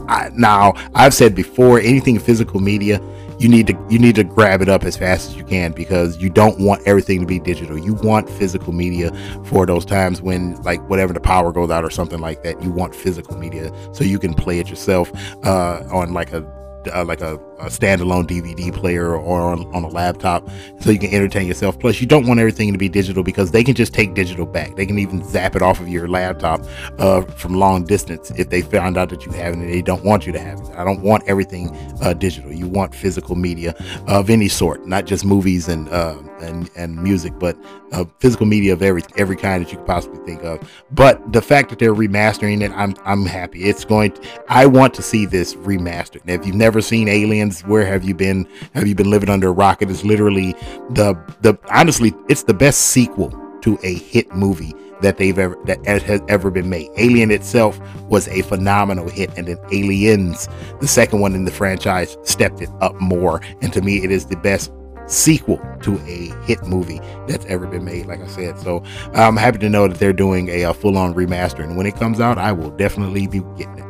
I, 0.08 0.30
now, 0.34 0.74
I've 0.94 1.14
said 1.14 1.34
before, 1.34 1.78
anything 1.78 2.18
physical 2.18 2.60
media, 2.60 3.00
you 3.40 3.48
need 3.48 3.66
to 3.66 3.86
you 3.88 3.98
need 3.98 4.14
to 4.16 4.22
grab 4.22 4.60
it 4.60 4.68
up 4.68 4.84
as 4.84 4.98
fast 4.98 5.30
as 5.30 5.36
you 5.36 5.44
can 5.44 5.72
because 5.72 6.18
you 6.18 6.28
don't 6.28 6.60
want 6.60 6.86
everything 6.86 7.20
to 7.20 7.26
be 7.26 7.40
digital. 7.40 7.78
You 7.78 7.94
want 7.94 8.28
physical 8.28 8.74
media 8.74 9.10
for 9.46 9.64
those 9.64 9.86
times 9.86 10.20
when 10.20 10.60
like 10.62 10.86
whatever 10.90 11.14
the 11.14 11.20
power 11.20 11.50
goes 11.50 11.70
out 11.70 11.82
or 11.82 11.88
something 11.88 12.18
like 12.18 12.42
that. 12.42 12.62
You 12.62 12.70
want 12.70 12.94
physical 12.94 13.38
media 13.38 13.72
so 13.92 14.04
you 14.04 14.18
can 14.18 14.34
play 14.34 14.58
it 14.58 14.68
yourself 14.68 15.10
uh, 15.44 15.82
on 15.90 16.12
like 16.12 16.34
a 16.34 16.46
uh, 16.94 17.04
like 17.06 17.22
a 17.22 17.38
a 17.60 17.66
standalone 17.66 18.26
DVD 18.26 18.72
player 18.72 19.14
or 19.16 19.40
on, 19.40 19.66
on, 19.74 19.84
a 19.84 19.88
laptop 19.88 20.48
so 20.80 20.90
you 20.90 20.98
can 20.98 21.12
entertain 21.12 21.46
yourself. 21.46 21.78
Plus, 21.78 22.00
you 22.00 22.06
don't 22.06 22.26
want 22.26 22.40
everything 22.40 22.72
to 22.72 22.78
be 22.78 22.88
digital 22.88 23.22
because 23.22 23.50
they 23.50 23.62
can 23.62 23.74
just 23.74 23.92
take 23.92 24.14
digital 24.14 24.46
back. 24.46 24.76
They 24.76 24.86
can 24.86 24.98
even 24.98 25.22
zap 25.24 25.56
it 25.56 25.62
off 25.62 25.80
of 25.80 25.88
your 25.88 26.08
laptop 26.08 26.62
uh, 26.98 27.22
from 27.22 27.54
long 27.54 27.84
distance 27.84 28.30
if 28.32 28.50
they 28.50 28.62
found 28.62 28.96
out 28.96 29.10
that 29.10 29.26
you 29.26 29.32
have 29.32 29.54
it 29.54 29.58
and 29.58 29.68
they 29.68 29.82
don't 29.82 30.04
want 30.04 30.26
you 30.26 30.32
to 30.32 30.38
have 30.38 30.60
it. 30.60 30.68
I 30.76 30.84
don't 30.84 31.02
want 31.02 31.24
everything 31.26 31.76
uh, 32.02 32.14
digital. 32.14 32.52
You 32.52 32.68
want 32.68 32.94
physical 32.94 33.36
media 33.36 33.74
of 34.06 34.30
any 34.30 34.48
sort, 34.48 34.86
not 34.86 35.06
just 35.06 35.24
movies 35.24 35.68
and 35.68 35.88
uh, 35.88 36.16
and, 36.40 36.70
and 36.76 36.96
music, 37.02 37.38
but 37.38 37.56
uh, 37.92 38.04
physical 38.18 38.46
media 38.46 38.72
of 38.72 38.82
every 38.82 39.02
every 39.16 39.36
kind 39.36 39.64
that 39.64 39.70
you 39.70 39.78
could 39.78 39.86
possibly 39.86 40.24
think 40.24 40.42
of. 40.42 40.60
But 40.92 41.32
the 41.32 41.42
fact 41.42 41.70
that 41.70 41.78
they're 41.78 41.94
remastering 41.94 42.62
it, 42.62 42.72
I'm 42.72 42.94
I'm 43.04 43.26
happy. 43.26 43.64
It's 43.64 43.84
going. 43.84 44.12
To, 44.12 44.22
I 44.48 44.66
want 44.66 44.94
to 44.94 45.02
see 45.02 45.26
this 45.26 45.54
remastered. 45.54 46.22
And 46.22 46.30
if 46.30 46.46
you've 46.46 46.56
never 46.56 46.80
seen 46.80 47.08
Aliens, 47.50 47.66
where 47.66 47.84
have 47.84 48.04
you 48.04 48.14
been? 48.14 48.46
Have 48.74 48.86
you 48.86 48.94
been 48.94 49.10
living 49.10 49.28
under 49.28 49.48
a 49.48 49.52
rock? 49.52 49.82
It 49.82 49.90
is 49.90 50.04
literally 50.04 50.52
the 50.90 51.14
the 51.42 51.58
honestly, 51.70 52.14
it's 52.28 52.44
the 52.44 52.54
best 52.54 52.86
sequel 52.86 53.30
to 53.62 53.78
a 53.82 53.94
hit 53.94 54.32
movie 54.34 54.74
that 55.02 55.16
they've 55.16 55.38
ever 55.38 55.56
that 55.66 55.84
has 55.86 56.20
ever 56.28 56.50
been 56.50 56.68
made. 56.68 56.88
Alien 56.96 57.30
itself 57.30 57.80
was 58.08 58.28
a 58.28 58.42
phenomenal 58.42 59.08
hit, 59.08 59.30
and 59.36 59.48
then 59.48 59.58
Aliens, 59.72 60.48
the 60.80 60.86
second 60.86 61.20
one 61.20 61.34
in 61.34 61.44
the 61.44 61.50
franchise, 61.50 62.16
stepped 62.22 62.60
it 62.60 62.70
up 62.80 62.94
more. 63.00 63.40
And 63.62 63.72
to 63.72 63.80
me, 63.80 64.04
it 64.04 64.10
is 64.10 64.26
the 64.26 64.36
best 64.36 64.72
sequel 65.06 65.60
to 65.82 65.98
a 66.06 66.32
hit 66.46 66.62
movie 66.64 67.00
that's 67.26 67.44
ever 67.46 67.66
been 67.66 67.84
made, 67.84 68.06
like 68.06 68.20
I 68.20 68.28
said. 68.28 68.58
So 68.60 68.84
I'm 69.12 69.36
happy 69.36 69.58
to 69.58 69.68
know 69.68 69.88
that 69.88 69.98
they're 69.98 70.12
doing 70.12 70.48
a, 70.50 70.62
a 70.62 70.74
full 70.74 70.96
on 70.96 71.14
remaster. 71.14 71.64
And 71.64 71.76
when 71.76 71.86
it 71.86 71.96
comes 71.96 72.20
out, 72.20 72.38
I 72.38 72.52
will 72.52 72.70
definitely 72.70 73.26
be 73.26 73.40
getting 73.56 73.78
it. 73.78 73.89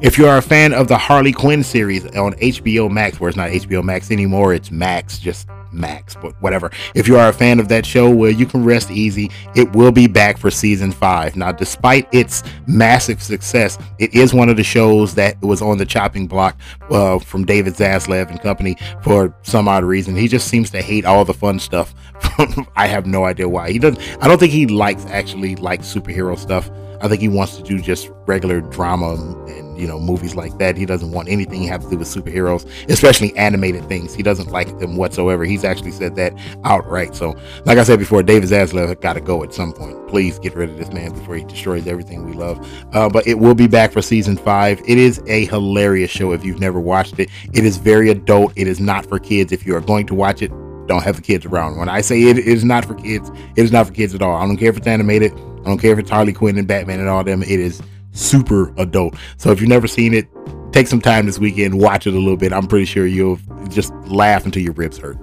If 0.00 0.16
you 0.16 0.28
are 0.28 0.38
a 0.38 0.42
fan 0.42 0.72
of 0.72 0.86
the 0.86 0.96
Harley 0.96 1.32
Quinn 1.32 1.64
series 1.64 2.06
on 2.16 2.32
HBO 2.34 2.88
Max, 2.88 3.18
where 3.18 3.28
it's 3.28 3.36
not 3.36 3.50
HBO 3.50 3.82
Max 3.82 4.12
anymore, 4.12 4.54
it's 4.54 4.70
Max, 4.70 5.18
just 5.18 5.48
Max, 5.72 6.14
but 6.14 6.40
whatever. 6.40 6.70
If 6.94 7.08
you 7.08 7.18
are 7.18 7.28
a 7.28 7.32
fan 7.32 7.58
of 7.58 7.66
that 7.70 7.84
show, 7.84 8.08
well, 8.08 8.30
you 8.30 8.46
can 8.46 8.64
rest 8.64 8.92
easy. 8.92 9.28
It 9.56 9.72
will 9.72 9.90
be 9.90 10.06
back 10.06 10.38
for 10.38 10.52
season 10.52 10.92
five. 10.92 11.34
Now, 11.34 11.50
despite 11.50 12.06
its 12.14 12.44
massive 12.68 13.20
success, 13.20 13.76
it 13.98 14.14
is 14.14 14.32
one 14.32 14.48
of 14.48 14.56
the 14.56 14.62
shows 14.62 15.16
that 15.16 15.40
was 15.42 15.60
on 15.60 15.78
the 15.78 15.84
chopping 15.84 16.28
block 16.28 16.56
uh, 16.90 17.18
from 17.18 17.44
David 17.44 17.74
Zaslav 17.74 18.30
and 18.30 18.40
company 18.40 18.76
for 19.02 19.34
some 19.42 19.66
odd 19.66 19.82
reason. 19.82 20.14
He 20.14 20.28
just 20.28 20.46
seems 20.46 20.70
to 20.70 20.80
hate 20.80 21.06
all 21.06 21.24
the 21.24 21.34
fun 21.34 21.58
stuff. 21.58 21.92
I 22.76 22.86
have 22.86 23.04
no 23.04 23.24
idea 23.24 23.48
why. 23.48 23.72
He 23.72 23.80
doesn't. 23.80 24.00
I 24.22 24.28
don't 24.28 24.38
think 24.38 24.52
he 24.52 24.68
likes 24.68 25.06
actually 25.06 25.56
like 25.56 25.80
superhero 25.80 26.38
stuff. 26.38 26.70
I 27.00 27.08
think 27.08 27.20
he 27.20 27.28
wants 27.28 27.56
to 27.56 27.62
do 27.62 27.80
just 27.80 28.10
regular 28.26 28.60
drama 28.60 29.14
and 29.46 29.78
you 29.78 29.86
know 29.86 29.98
movies 29.98 30.34
like 30.34 30.58
that. 30.58 30.76
He 30.76 30.86
doesn't 30.86 31.12
want 31.12 31.28
anything 31.28 31.62
have 31.64 31.82
to 31.82 31.90
do 31.90 31.98
with 31.98 32.08
superheroes, 32.08 32.68
especially 32.88 33.36
animated 33.36 33.84
things. 33.88 34.14
He 34.14 34.22
doesn't 34.22 34.50
like 34.50 34.78
them 34.78 34.96
whatsoever. 34.96 35.44
He's 35.44 35.64
actually 35.64 35.92
said 35.92 36.16
that 36.16 36.34
outright. 36.64 37.14
So, 37.14 37.36
like 37.64 37.78
I 37.78 37.84
said 37.84 37.98
before, 37.98 38.22
David 38.22 38.48
Zaslav 38.50 39.00
got 39.00 39.14
to 39.14 39.20
go 39.20 39.42
at 39.42 39.54
some 39.54 39.72
point. 39.72 40.08
Please 40.08 40.38
get 40.38 40.54
rid 40.54 40.70
of 40.70 40.78
this 40.78 40.92
man 40.92 41.12
before 41.12 41.36
he 41.36 41.44
destroys 41.44 41.86
everything 41.86 42.24
we 42.26 42.32
love. 42.32 42.66
Uh, 42.92 43.08
but 43.08 43.26
it 43.26 43.38
will 43.38 43.54
be 43.54 43.68
back 43.68 43.92
for 43.92 44.02
season 44.02 44.36
five. 44.36 44.80
It 44.86 44.98
is 44.98 45.22
a 45.26 45.46
hilarious 45.46 46.10
show 46.10 46.32
if 46.32 46.44
you've 46.44 46.60
never 46.60 46.80
watched 46.80 47.18
it. 47.18 47.28
It 47.52 47.64
is 47.64 47.76
very 47.76 48.10
adult. 48.10 48.52
It 48.56 48.66
is 48.66 48.80
not 48.80 49.06
for 49.06 49.18
kids. 49.18 49.52
If 49.52 49.66
you 49.66 49.76
are 49.76 49.80
going 49.80 50.06
to 50.06 50.14
watch 50.14 50.42
it, 50.42 50.50
don't 50.86 51.02
have 51.02 51.16
the 51.16 51.22
kids 51.22 51.46
around. 51.46 51.76
When 51.76 51.88
I 51.88 52.00
say 52.00 52.22
it 52.22 52.38
is 52.38 52.64
not 52.64 52.84
for 52.84 52.94
kids, 52.94 53.30
it 53.56 53.62
is 53.62 53.70
not 53.70 53.86
for 53.86 53.92
kids 53.92 54.14
at 54.14 54.22
all. 54.22 54.34
I 54.34 54.46
don't 54.46 54.56
care 54.56 54.70
if 54.70 54.76
it's 54.76 54.86
animated. 54.86 55.32
I 55.60 55.64
don't 55.64 55.78
care 55.78 55.92
if 55.92 55.98
it's 55.98 56.10
Harley 56.10 56.32
Quinn 56.32 56.58
and 56.58 56.66
Batman 56.66 57.00
and 57.00 57.08
all 57.08 57.24
them. 57.24 57.42
It 57.42 57.60
is 57.60 57.82
super 58.12 58.72
adult. 58.76 59.14
So 59.36 59.50
if 59.50 59.60
you've 59.60 59.68
never 59.68 59.86
seen 59.86 60.14
it, 60.14 60.28
take 60.72 60.86
some 60.86 61.00
time 61.00 61.26
this 61.26 61.38
weekend, 61.38 61.78
watch 61.78 62.06
it 62.06 62.14
a 62.14 62.18
little 62.18 62.36
bit. 62.36 62.52
I'm 62.52 62.66
pretty 62.66 62.86
sure 62.86 63.06
you'll 63.06 63.38
just 63.68 63.92
laugh 64.06 64.44
until 64.44 64.62
your 64.62 64.72
ribs 64.72 64.98
hurt. 64.98 65.18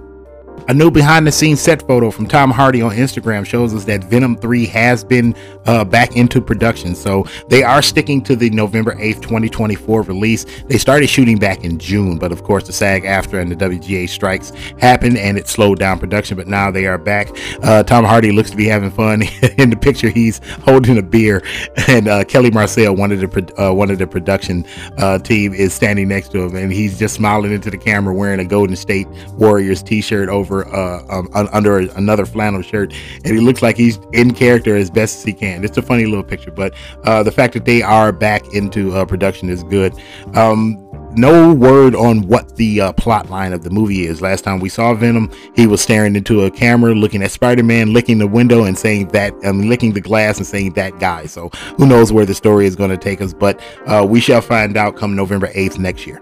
A 0.68 0.74
new 0.74 0.90
behind 0.90 1.26
the 1.26 1.32
scenes 1.32 1.60
set 1.60 1.86
photo 1.86 2.10
from 2.10 2.26
Tom 2.26 2.50
Hardy 2.50 2.82
on 2.82 2.90
Instagram 2.90 3.46
shows 3.46 3.72
us 3.72 3.84
that 3.84 4.02
Venom 4.04 4.36
3 4.36 4.66
has 4.66 5.04
been 5.04 5.34
uh, 5.66 5.84
back 5.84 6.16
into 6.16 6.40
production. 6.40 6.94
So 6.94 7.24
they 7.48 7.62
are 7.62 7.82
sticking 7.82 8.20
to 8.24 8.34
the 8.34 8.50
November 8.50 8.96
8th, 8.96 9.22
2024 9.22 10.02
release. 10.02 10.44
They 10.66 10.76
started 10.78 11.08
shooting 11.08 11.38
back 11.38 11.62
in 11.62 11.78
June, 11.78 12.18
but 12.18 12.32
of 12.32 12.42
course, 12.42 12.64
the 12.64 12.72
SAG 12.72 13.04
AFTRA 13.04 13.42
and 13.42 13.50
the 13.50 13.56
WGA 13.56 14.08
strikes 14.08 14.50
happened 14.80 15.16
and 15.18 15.38
it 15.38 15.46
slowed 15.46 15.78
down 15.78 16.00
production. 16.00 16.36
But 16.36 16.48
now 16.48 16.72
they 16.72 16.86
are 16.86 16.98
back. 16.98 17.28
Uh, 17.62 17.84
Tom 17.84 18.04
Hardy 18.04 18.32
looks 18.32 18.50
to 18.50 18.56
be 18.56 18.66
having 18.66 18.90
fun. 18.90 19.22
in 19.58 19.70
the 19.70 19.76
picture, 19.76 20.08
he's 20.08 20.40
holding 20.64 20.98
a 20.98 21.02
beer, 21.02 21.44
and 21.88 22.08
uh, 22.08 22.24
Kelly 22.24 22.50
Marcel, 22.50 22.94
one 22.96 23.12
of 23.12 23.20
the, 23.20 23.54
uh, 23.62 23.72
one 23.72 23.90
of 23.90 23.98
the 23.98 24.06
production 24.06 24.66
uh, 24.98 25.18
team, 25.18 25.54
is 25.54 25.72
standing 25.74 26.08
next 26.08 26.32
to 26.32 26.42
him 26.42 26.56
and 26.56 26.72
he's 26.72 26.98
just 26.98 27.14
smiling 27.14 27.52
into 27.52 27.70
the 27.70 27.78
camera 27.78 28.12
wearing 28.12 28.40
a 28.40 28.44
Golden 28.44 28.76
State 28.76 29.06
Warriors 29.34 29.82
t 29.82 30.00
shirt 30.00 30.28
over 30.28 30.55
over 30.56 30.74
uh, 30.74 31.04
um, 31.08 31.28
under 31.52 31.78
another 31.78 32.26
flannel 32.26 32.62
shirt, 32.62 32.92
and 33.24 33.34
he 33.34 33.40
looks 33.40 33.62
like 33.62 33.76
he's 33.76 33.98
in 34.12 34.32
character 34.32 34.76
as 34.76 34.90
best 34.90 35.18
as 35.18 35.24
he 35.24 35.32
can. 35.32 35.64
It's 35.64 35.78
a 35.78 35.82
funny 35.82 36.06
little 36.06 36.24
picture, 36.24 36.50
but 36.50 36.74
uh, 37.04 37.22
the 37.22 37.32
fact 37.32 37.54
that 37.54 37.64
they 37.64 37.82
are 37.82 38.12
back 38.12 38.54
into 38.54 38.92
uh, 38.92 39.04
production 39.04 39.48
is 39.48 39.62
good. 39.64 39.94
Um, 40.34 40.82
no 41.12 41.54
word 41.54 41.94
on 41.94 42.28
what 42.28 42.56
the 42.56 42.82
uh, 42.82 42.92
plot 42.92 43.30
line 43.30 43.54
of 43.54 43.62
the 43.62 43.70
movie 43.70 44.04
is. 44.04 44.20
Last 44.20 44.44
time 44.44 44.60
we 44.60 44.68
saw 44.68 44.92
Venom, 44.92 45.32
he 45.54 45.66
was 45.66 45.80
staring 45.80 46.14
into 46.14 46.44
a 46.44 46.50
camera, 46.50 46.94
looking 46.94 47.22
at 47.22 47.30
Spider-Man, 47.30 47.94
licking 47.94 48.18
the 48.18 48.26
window 48.26 48.64
and 48.64 48.76
saying 48.76 49.08
that, 49.08 49.32
um, 49.46 49.66
licking 49.66 49.94
the 49.94 50.00
glass 50.00 50.36
and 50.36 50.46
saying 50.46 50.74
that 50.74 50.98
guy. 50.98 51.24
So 51.24 51.48
who 51.78 51.86
knows 51.86 52.12
where 52.12 52.26
the 52.26 52.34
story 52.34 52.66
is 52.66 52.76
going 52.76 52.90
to 52.90 52.98
take 52.98 53.22
us? 53.22 53.32
But 53.32 53.62
uh, 53.86 54.06
we 54.06 54.20
shall 54.20 54.42
find 54.42 54.76
out 54.76 54.96
come 54.96 55.16
November 55.16 55.46
8th 55.48 55.78
next 55.78 56.06
year. 56.06 56.20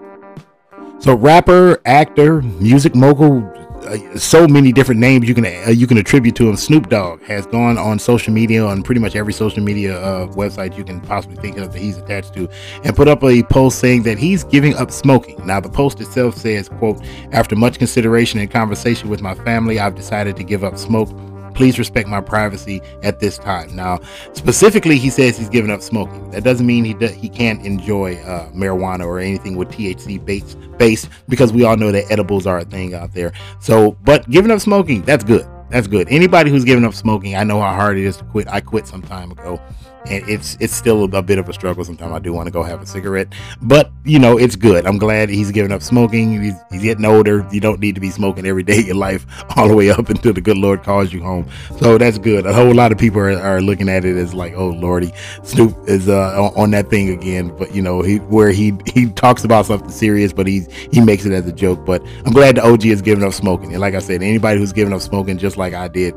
So 0.99 1.13
rapper, 1.13 1.81
actor, 1.85 2.41
music 2.41 2.95
mogul, 2.95 3.41
uh, 3.85 4.17
so 4.17 4.47
many 4.47 4.71
different 4.71 4.99
names 4.99 5.27
you 5.27 5.33
can 5.33 5.45
uh, 5.45 5.69
you 5.69 5.87
can 5.87 5.97
attribute 5.97 6.35
to 6.35 6.49
him. 6.49 6.55
Snoop 6.55 6.89
Dogg 6.89 7.21
has 7.23 7.45
gone 7.45 7.77
on 7.77 7.99
social 7.99 8.33
media 8.33 8.65
on 8.65 8.83
pretty 8.83 9.01
much 9.01 9.15
every 9.15 9.33
social 9.33 9.63
media 9.63 9.99
uh, 9.99 10.27
website 10.27 10.77
you 10.77 10.83
can 10.83 11.01
possibly 11.01 11.37
think 11.37 11.57
of 11.57 11.73
that 11.73 11.79
he's 11.79 11.97
attached 11.97 12.33
to, 12.33 12.49
and 12.83 12.95
put 12.95 13.07
up 13.07 13.23
a 13.23 13.43
post 13.43 13.79
saying 13.79 14.03
that 14.03 14.17
he's 14.17 14.43
giving 14.43 14.75
up 14.75 14.91
smoking. 14.91 15.45
Now 15.45 15.59
the 15.59 15.69
post 15.69 16.01
itself 16.01 16.35
says, 16.37 16.69
"quote 16.69 17.03
After 17.31 17.55
much 17.55 17.77
consideration 17.77 18.39
and 18.39 18.49
conversation 18.49 19.09
with 19.09 19.21
my 19.21 19.35
family, 19.35 19.79
I've 19.79 19.95
decided 19.95 20.35
to 20.37 20.43
give 20.43 20.63
up 20.63 20.77
smoke." 20.77 21.09
Please 21.55 21.79
respect 21.79 22.07
my 22.07 22.21
privacy 22.21 22.81
at 23.01 23.19
this 23.19 23.37
time. 23.37 23.75
Now, 23.75 23.99
specifically, 24.33 24.97
he 24.97 25.09
says 25.09 25.37
he's 25.37 25.49
giving 25.49 25.71
up 25.71 25.81
smoking. 25.81 26.29
That 26.31 26.43
doesn't 26.43 26.65
mean 26.65 26.85
he 26.85 26.93
do, 26.93 27.07
he 27.07 27.29
can't 27.29 27.65
enjoy 27.65 28.15
uh, 28.17 28.49
marijuana 28.51 29.05
or 29.05 29.19
anything 29.19 29.55
with 29.55 29.69
THC 29.69 30.23
based 30.23 30.57
based 30.77 31.09
because 31.29 31.53
we 31.53 31.63
all 31.63 31.77
know 31.77 31.91
that 31.91 32.11
edibles 32.11 32.45
are 32.45 32.59
a 32.59 32.65
thing 32.65 32.93
out 32.93 33.13
there. 33.13 33.31
So, 33.59 33.97
but 34.03 34.29
giving 34.29 34.51
up 34.51 34.59
smoking, 34.59 35.01
that's 35.03 35.23
good. 35.23 35.47
That's 35.69 35.87
good. 35.87 36.07
Anybody 36.09 36.51
who's 36.51 36.63
giving 36.63 36.85
up 36.85 36.93
smoking, 36.93 37.35
I 37.35 37.43
know 37.43 37.59
how 37.59 37.73
hard 37.73 37.97
it 37.97 38.05
is 38.05 38.17
to 38.17 38.23
quit. 38.25 38.47
I 38.47 38.61
quit 38.61 38.85
some 38.85 39.01
time 39.01 39.31
ago 39.31 39.59
and 40.07 40.27
it's 40.29 40.57
it's 40.59 40.73
still 40.73 41.03
a 41.15 41.21
bit 41.21 41.37
of 41.37 41.49
a 41.49 41.53
struggle. 41.53 41.83
Sometimes 41.83 42.13
I 42.13 42.19
do 42.19 42.33
want 42.33 42.47
to 42.47 42.51
go 42.51 42.63
have 42.63 42.81
a 42.81 42.85
cigarette, 42.85 43.33
but 43.61 43.91
you 44.03 44.19
know 44.19 44.37
it's 44.37 44.55
good. 44.55 44.85
I'm 44.85 44.97
glad 44.97 45.29
he's 45.29 45.51
giving 45.51 45.71
up 45.71 45.81
smoking. 45.81 46.41
He's, 46.41 46.53
he's 46.71 46.83
getting 46.83 47.05
older. 47.05 47.47
You 47.51 47.59
don't 47.59 47.79
need 47.79 47.95
to 47.95 48.01
be 48.01 48.09
smoking 48.09 48.45
every 48.45 48.63
day 48.63 48.79
of 48.79 48.85
your 48.85 48.95
life, 48.95 49.25
all 49.57 49.67
the 49.67 49.75
way 49.75 49.89
up 49.89 50.09
until 50.09 50.33
the 50.33 50.41
good 50.41 50.57
Lord 50.57 50.83
calls 50.83 51.11
you 51.11 51.21
home. 51.21 51.49
So 51.79 51.97
that's 51.97 52.17
good. 52.17 52.45
A 52.45 52.53
whole 52.53 52.73
lot 52.73 52.91
of 52.91 52.97
people 52.97 53.19
are, 53.19 53.37
are 53.39 53.61
looking 53.61 53.89
at 53.89 54.05
it 54.05 54.17
as 54.17 54.33
like, 54.33 54.53
oh 54.55 54.69
lordy, 54.69 55.11
Snoop 55.43 55.75
is 55.87 56.07
uh, 56.07 56.41
on, 56.41 56.55
on, 56.55 56.71
that 56.71 56.89
thing 56.89 57.09
again. 57.09 57.55
But 57.57 57.73
you 57.73 57.81
know 57.81 58.01
he 58.01 58.17
where 58.17 58.51
he 58.51 58.73
he 58.93 59.09
talks 59.11 59.43
about 59.43 59.65
something 59.65 59.89
serious, 59.89 60.33
but 60.33 60.47
he 60.47 60.65
he 60.91 61.01
makes 61.01 61.25
it 61.25 61.33
as 61.33 61.47
a 61.47 61.53
joke. 61.53 61.85
But 61.85 62.05
I'm 62.25 62.33
glad 62.33 62.55
the 62.57 62.65
OG 62.65 62.85
is 62.85 63.01
giving 63.01 63.23
up 63.23 63.33
smoking. 63.33 63.71
And 63.71 63.81
like 63.81 63.95
I 63.95 63.99
said, 63.99 64.21
anybody 64.21 64.59
who's 64.59 64.73
giving 64.73 64.93
up 64.93 65.01
smoking, 65.01 65.37
just 65.37 65.57
like 65.57 65.73
I 65.73 65.87
did, 65.87 66.13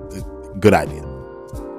good 0.61 0.75
idea 0.75 1.08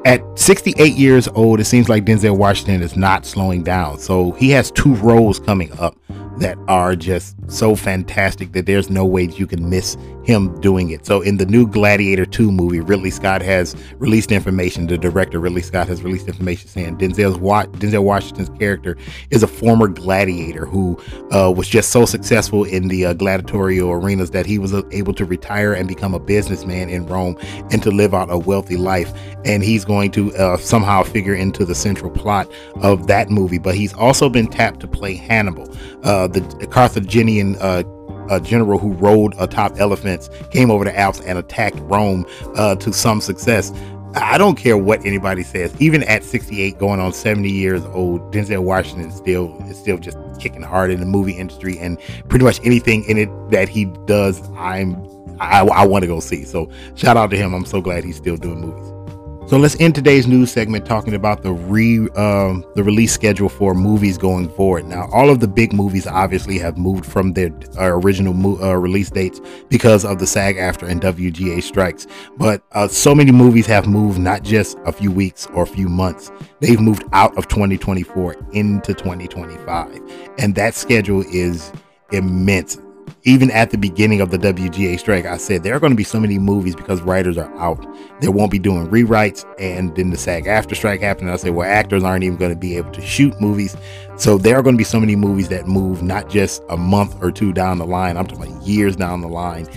at 0.05 0.21
68 0.39 0.93
years 0.95 1.27
old, 1.29 1.59
it 1.59 1.65
seems 1.65 1.89
like 1.89 2.05
Denzel 2.05 2.37
Washington 2.37 2.81
is 2.81 2.95
not 2.95 3.25
slowing 3.25 3.63
down. 3.63 3.99
So 3.99 4.31
he 4.31 4.49
has 4.51 4.71
two 4.71 4.95
roles 4.95 5.39
coming 5.39 5.71
up 5.79 5.97
that 6.39 6.57
are 6.67 6.95
just 6.95 7.35
so 7.51 7.75
fantastic 7.75 8.53
that 8.53 8.65
there's 8.65 8.89
no 8.89 9.05
way 9.05 9.23
you 9.23 9.47
can 9.47 9.69
miss 9.69 9.97
him 10.23 10.59
doing 10.61 10.91
it. 10.91 11.05
So 11.05 11.21
in 11.21 11.37
the 11.37 11.45
new 11.45 11.67
Gladiator 11.67 12.25
2 12.25 12.51
movie, 12.51 12.79
Ridley 12.79 13.09
Scott 13.09 13.41
has 13.41 13.75
released 13.97 14.31
information. 14.31 14.85
The 14.87 14.97
director 14.97 15.39
Ridley 15.39 15.63
Scott 15.63 15.87
has 15.87 16.03
released 16.03 16.27
information 16.27 16.69
saying 16.69 16.97
Denzel's 16.97 17.37
Denzel 17.79 18.03
Washington's 18.03 18.49
character 18.59 18.95
is 19.31 19.41
a 19.41 19.47
former 19.47 19.87
gladiator 19.87 20.65
who 20.65 20.99
uh, 21.31 21.51
was 21.51 21.67
just 21.67 21.89
so 21.89 22.05
successful 22.05 22.63
in 22.63 22.89
the 22.89 23.07
uh, 23.07 23.13
gladiatorial 23.13 23.91
arenas 23.91 24.29
that 24.31 24.45
he 24.45 24.59
was 24.59 24.73
uh, 24.73 24.83
able 24.91 25.13
to 25.15 25.25
retire 25.25 25.73
and 25.73 25.87
become 25.87 26.13
a 26.13 26.19
businessman 26.19 26.89
in 26.89 27.07
Rome 27.07 27.37
and 27.71 27.81
to 27.81 27.89
live 27.89 28.13
out 28.13 28.29
a 28.29 28.37
wealthy 28.37 28.77
life. 28.77 29.11
And 29.45 29.63
he's 29.63 29.83
going 29.83 30.11
to 30.11 30.33
uh, 30.35 30.57
somehow 30.57 31.03
figure 31.03 31.33
into 31.33 31.65
the 31.65 31.75
central 31.75 32.11
plot 32.11 32.51
of 32.75 33.07
that 33.07 33.29
movie. 33.29 33.57
But 33.57 33.75
he's 33.75 33.93
also 33.93 34.29
been 34.29 34.47
tapped 34.47 34.79
to 34.81 34.87
play 34.87 35.15
Hannibal, 35.15 35.75
uh, 36.03 36.27
the 36.27 36.41
Carthaginian 36.71 37.55
uh, 37.59 37.83
general 38.39 38.77
who 38.77 38.93
rode 38.93 39.33
atop 39.39 39.79
elephants, 39.79 40.29
came 40.51 40.69
over 40.71 40.85
the 40.85 40.97
Alps 40.97 41.19
and 41.21 41.37
attacked 41.37 41.79
Rome 41.79 42.25
uh, 42.55 42.75
to 42.75 42.93
some 42.93 43.21
success. 43.21 43.71
I 44.15 44.37
don't 44.39 44.55
care 44.55 44.77
what 44.77 45.05
anybody 45.05 45.43
says. 45.43 45.73
Even 45.79 46.03
at 46.03 46.23
68, 46.23 46.79
going 46.79 46.99
on 46.99 47.13
70 47.13 47.49
years 47.49 47.85
old, 47.85 48.33
Denzel 48.33 48.63
Washington 48.63 49.11
still 49.11 49.55
is 49.67 49.77
still 49.77 49.97
just 49.97 50.17
kicking 50.39 50.63
hard 50.63 50.89
in 50.89 50.99
the 50.99 51.05
movie 51.05 51.33
industry, 51.33 51.77
and 51.77 51.99
pretty 52.27 52.45
much 52.45 52.59
anything 52.63 53.03
in 53.05 53.17
it 53.17 53.29
that 53.51 53.69
he 53.69 53.85
does, 54.05 54.41
I'm 54.55 54.95
I, 55.39 55.61
I 55.61 55.85
want 55.85 56.03
to 56.03 56.07
go 56.07 56.19
see. 56.19 56.43
So 56.43 56.69
shout 56.95 57.17
out 57.17 57.29
to 57.31 57.37
him. 57.37 57.53
I'm 57.53 57.65
so 57.65 57.81
glad 57.81 58.03
he's 58.03 58.17
still 58.17 58.35
doing 58.35 58.59
movies. 58.59 58.98
So 59.49 59.57
let's 59.57 59.75
end 59.79 59.95
today's 59.95 60.27
news 60.27 60.51
segment 60.51 60.85
talking 60.85 61.15
about 61.15 61.41
the 61.41 61.51
re 61.51 62.07
um, 62.09 62.63
the 62.75 62.83
release 62.83 63.11
schedule 63.11 63.49
for 63.49 63.73
movies 63.73 64.15
going 64.15 64.47
forward. 64.47 64.85
Now, 64.85 65.09
all 65.11 65.31
of 65.31 65.39
the 65.39 65.47
big 65.47 65.73
movies 65.73 66.05
obviously 66.05 66.59
have 66.59 66.77
moved 66.77 67.03
from 67.03 67.33
their 67.33 67.49
uh, 67.75 67.85
original 67.85 68.35
mo- 68.35 68.59
uh, 68.61 68.75
release 68.75 69.09
dates 69.09 69.41
because 69.69 70.05
of 70.05 70.19
the 70.19 70.27
SAG-AFTRA 70.27 70.89
and 70.89 71.01
WGA 71.01 71.63
strikes. 71.63 72.05
But 72.37 72.61
uh, 72.73 72.87
so 72.89 73.15
many 73.15 73.31
movies 73.31 73.65
have 73.65 73.87
moved 73.87 74.19
not 74.19 74.43
just 74.43 74.77
a 74.85 74.91
few 74.91 75.11
weeks 75.11 75.47
or 75.47 75.63
a 75.63 75.67
few 75.67 75.89
months; 75.89 76.31
they've 76.59 76.79
moved 76.79 77.05
out 77.11 77.35
of 77.35 77.47
2024 77.47 78.35
into 78.53 78.93
2025, 78.93 79.99
and 80.37 80.53
that 80.53 80.75
schedule 80.75 81.23
is 81.27 81.73
immense 82.11 82.77
even 83.23 83.51
at 83.51 83.71
the 83.71 83.77
beginning 83.77 84.21
of 84.21 84.31
the 84.31 84.37
WGA 84.37 84.99
strike, 84.99 85.25
I 85.25 85.37
said 85.37 85.63
there 85.63 85.75
are 85.75 85.79
going 85.79 85.91
to 85.91 85.97
be 85.97 86.03
so 86.03 86.19
many 86.19 86.37
movies 86.37 86.75
because 86.75 87.01
writers 87.01 87.37
are 87.37 87.53
out. 87.57 87.85
They 88.21 88.27
won't 88.27 88.51
be 88.51 88.59
doing 88.59 88.87
rewrites. 88.87 89.45
And 89.59 89.95
then 89.95 90.09
the 90.09 90.17
SAG-AFTRA 90.17 90.75
strike 90.75 91.01
happened. 91.01 91.31
I 91.31 91.35
said, 91.37 91.53
well, 91.53 91.69
actors 91.69 92.03
aren't 92.03 92.23
even 92.23 92.37
going 92.37 92.53
to 92.53 92.59
be 92.59 92.77
able 92.77 92.91
to 92.91 93.01
shoot 93.01 93.39
movies. 93.39 93.75
So 94.17 94.37
there 94.37 94.57
are 94.57 94.61
going 94.61 94.75
to 94.75 94.77
be 94.77 94.83
so 94.83 94.99
many 94.99 95.15
movies 95.15 95.49
that 95.49 95.67
move 95.67 96.03
not 96.03 96.29
just 96.29 96.61
a 96.69 96.77
month 96.77 97.15
or 97.21 97.31
two 97.31 97.53
down 97.53 97.77
the 97.77 97.85
line. 97.85 98.17
I'm 98.17 98.27
talking 98.27 98.51
about 98.51 98.67
years 98.67 98.95
down 98.95 99.21
the 99.21 99.29
line. 99.29 99.67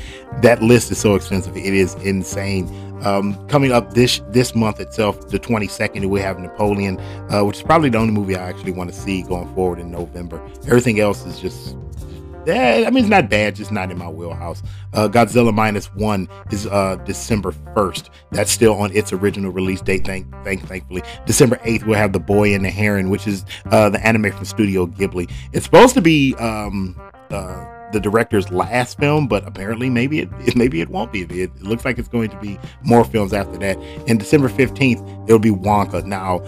That 0.41 0.63
list 0.63 0.91
is 0.91 0.99
so 0.99 1.15
extensive. 1.15 1.57
It 1.57 1.75
is 1.75 1.95
insane. 1.97 2.69
Um, 3.05 3.47
coming 3.49 3.73
up 3.73 3.95
this 3.95 4.21
this 4.29 4.55
month 4.55 4.79
itself, 4.79 5.29
the 5.29 5.39
22nd, 5.39 6.07
we 6.07 6.21
have 6.21 6.39
Napoleon, 6.39 7.01
uh, 7.31 7.43
which 7.43 7.57
is 7.57 7.63
probably 7.63 7.89
the 7.89 7.99
only 7.99 8.13
movie 8.13 8.37
I 8.37 8.49
actually 8.49 8.71
want 8.71 8.93
to 8.93 8.97
see 8.97 9.23
going 9.23 9.53
forward 9.55 9.81
in 9.81 9.91
November. 9.91 10.41
Everything 10.67 11.01
else 11.01 11.27
is 11.27 11.41
just 11.41 11.77
yeah, 12.47 12.85
I 12.87 12.91
mean, 12.91 13.05
it's 13.05 13.11
not 13.11 13.29
bad, 13.29 13.57
just 13.57 13.73
not 13.73 13.91
in 13.91 13.99
my 13.99 14.09
wheelhouse. 14.09 14.63
Uh, 14.93 15.09
Godzilla 15.09 15.55
minus 15.55 15.87
one 15.95 16.29
is 16.51 16.67
uh, 16.67 16.97
December 17.05 17.53
1st. 17.75 18.11
That's 18.31 18.51
still 18.51 18.75
on 18.75 18.95
its 18.97 19.13
original 19.13 19.51
release 19.51 19.81
date, 19.81 20.05
thank, 20.05 20.31
thank 20.45 20.67
thankfully. 20.67 21.03
December 21.27 21.57
8th, 21.57 21.87
we'll 21.87 21.99
have 21.99 22.13
The 22.13 22.21
Boy 22.21 22.55
and 22.55 22.65
the 22.65 22.71
Heron, 22.71 23.11
which 23.11 23.27
is 23.27 23.45
uh, 23.67 23.91
the 23.91 24.05
anime 24.07 24.33
from 24.33 24.45
Studio 24.45 24.87
Ghibli. 24.87 25.31
It's 25.53 25.65
supposed 25.65 25.95
to 25.95 26.03
be 26.03 26.35
um, 26.37 27.01
uh, 27.31 27.65
the 27.93 28.01
director's 28.01 28.51
last 28.51 28.99
film, 28.99 29.29
but 29.29 29.47
apparently 29.47 29.89
maybe 29.89 30.21
it 30.21 30.31
maybe 30.57 30.81
it 30.81 30.89
won't 30.89 31.13
be. 31.13 31.23
It, 31.23 31.33
it 31.33 31.63
looks 31.63 31.85
like 31.85 31.99
it's 31.99 32.09
going 32.09 32.31
to 32.31 32.39
be 32.39 32.59
more 32.83 33.05
films 33.05 33.33
after 33.33 33.57
that. 33.59 33.79
And 34.09 34.19
December 34.19 34.49
15th, 34.49 35.29
it'll 35.29 35.39
be 35.39 35.51
Wonka. 35.51 36.05
Now, 36.05 36.45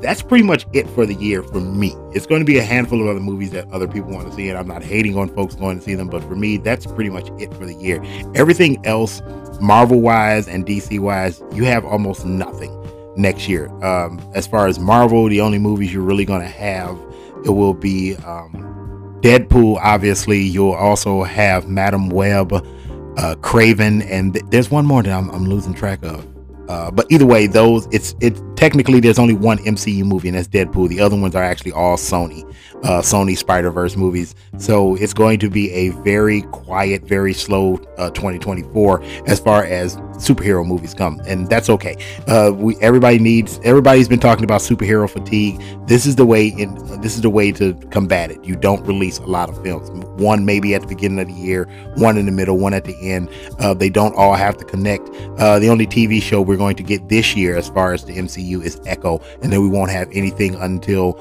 that's 0.00 0.22
pretty 0.22 0.44
much 0.44 0.66
it 0.72 0.88
for 0.90 1.04
the 1.06 1.14
year 1.14 1.42
for 1.42 1.60
me. 1.60 1.94
It's 2.12 2.26
going 2.26 2.40
to 2.40 2.44
be 2.44 2.58
a 2.58 2.62
handful 2.62 3.00
of 3.02 3.08
other 3.08 3.20
movies 3.20 3.50
that 3.50 3.70
other 3.72 3.86
people 3.86 4.10
want 4.10 4.28
to 4.28 4.34
see, 4.34 4.48
and 4.48 4.58
I'm 4.58 4.66
not 4.66 4.82
hating 4.82 5.16
on 5.16 5.28
folks 5.34 5.54
going 5.54 5.78
to 5.78 5.84
see 5.84 5.94
them, 5.94 6.08
but 6.08 6.22
for 6.22 6.34
me, 6.34 6.56
that's 6.56 6.86
pretty 6.86 7.10
much 7.10 7.28
it 7.38 7.52
for 7.54 7.66
the 7.66 7.74
year. 7.74 8.02
Everything 8.34 8.84
else, 8.86 9.20
Marvel 9.60 10.00
wise 10.00 10.48
and 10.48 10.64
DC 10.66 10.98
wise, 10.98 11.42
you 11.52 11.64
have 11.64 11.84
almost 11.84 12.24
nothing 12.24 12.76
next 13.16 13.48
year. 13.48 13.68
Um, 13.84 14.20
as 14.34 14.46
far 14.46 14.66
as 14.66 14.78
Marvel, 14.78 15.28
the 15.28 15.40
only 15.40 15.58
movies 15.58 15.92
you're 15.92 16.02
really 16.02 16.24
going 16.24 16.42
to 16.42 16.48
have, 16.48 16.98
it 17.44 17.50
will 17.50 17.74
be 17.74 18.16
um, 18.16 19.18
Deadpool, 19.22 19.78
obviously. 19.82 20.40
You'll 20.40 20.72
also 20.72 21.22
have 21.24 21.68
Madame 21.68 22.08
Web, 22.08 22.52
uh, 22.52 23.34
Kraven, 23.40 24.06
and 24.10 24.34
th- 24.34 24.44
there's 24.48 24.70
one 24.70 24.86
more 24.86 25.02
that 25.02 25.12
I'm, 25.12 25.30
I'm 25.30 25.44
losing 25.46 25.74
track 25.74 26.02
of. 26.04 26.26
Uh, 26.70 26.90
but 26.90 27.04
either 27.10 27.26
way, 27.26 27.48
those 27.48 27.88
it's 27.90 28.14
it 28.20 28.34
technically 28.60 29.00
there's 29.00 29.18
only 29.18 29.32
one 29.32 29.56
MCU 29.60 30.04
movie 30.04 30.28
and 30.28 30.36
that's 30.36 30.46
Deadpool. 30.46 30.90
The 30.90 31.00
other 31.00 31.18
ones 31.18 31.34
are 31.34 31.42
actually 31.42 31.72
all 31.72 31.96
Sony, 31.96 32.44
uh, 32.84 33.00
Sony 33.00 33.36
Spider 33.36 33.70
Verse 33.70 33.96
movies. 33.96 34.34
So 34.58 34.96
it's 34.96 35.14
going 35.14 35.38
to 35.40 35.48
be 35.48 35.72
a 35.72 35.88
very 36.02 36.42
quiet, 36.42 37.02
very 37.02 37.32
slow 37.32 37.76
uh, 37.96 38.10
2024 38.10 39.02
as 39.26 39.40
far 39.40 39.64
as 39.64 39.96
superhero 40.20 40.66
movies 40.66 40.92
come, 40.92 41.20
and 41.26 41.48
that's 41.48 41.70
okay. 41.70 41.96
Uh, 42.26 42.52
we 42.54 42.76
everybody 42.82 43.18
needs 43.18 43.58
everybody's 43.64 44.08
been 44.08 44.20
talking 44.20 44.44
about 44.44 44.60
superhero 44.60 45.08
fatigue. 45.08 45.60
This 45.86 46.04
is 46.04 46.16
the 46.16 46.26
way 46.26 46.48
in 46.48 46.74
this 47.00 47.14
is 47.14 47.22
the 47.22 47.30
way 47.30 47.52
to 47.52 47.74
combat 47.90 48.30
it. 48.30 48.44
You 48.44 48.56
don't 48.56 48.84
release 48.86 49.18
a 49.18 49.26
lot 49.26 49.48
of 49.48 49.62
films. 49.62 49.88
One 50.20 50.44
maybe 50.44 50.74
at 50.74 50.82
the 50.82 50.86
beginning 50.86 51.18
of 51.18 51.28
the 51.28 51.32
year, 51.32 51.64
one 51.96 52.18
in 52.18 52.26
the 52.26 52.32
middle, 52.32 52.58
one 52.58 52.74
at 52.74 52.84
the 52.84 52.96
end. 53.00 53.30
Uh, 53.58 53.72
they 53.72 53.88
don't 53.88 54.14
all 54.16 54.34
have 54.34 54.58
to 54.58 54.64
connect. 54.64 55.08
Uh, 55.38 55.58
the 55.58 55.68
only 55.68 55.86
TV 55.86 56.20
show 56.20 56.42
we're 56.42 56.56
going 56.56 56.76
to 56.76 56.82
get 56.82 57.08
this 57.08 57.34
year, 57.34 57.56
as 57.56 57.70
far 57.70 57.94
as 57.94 58.04
the 58.04 58.12
MCU, 58.12 58.49
is 58.58 58.80
Echo, 58.86 59.20
and 59.42 59.52
then 59.52 59.62
we 59.62 59.68
won't 59.68 59.90
have 59.90 60.08
anything 60.12 60.54
until. 60.56 61.16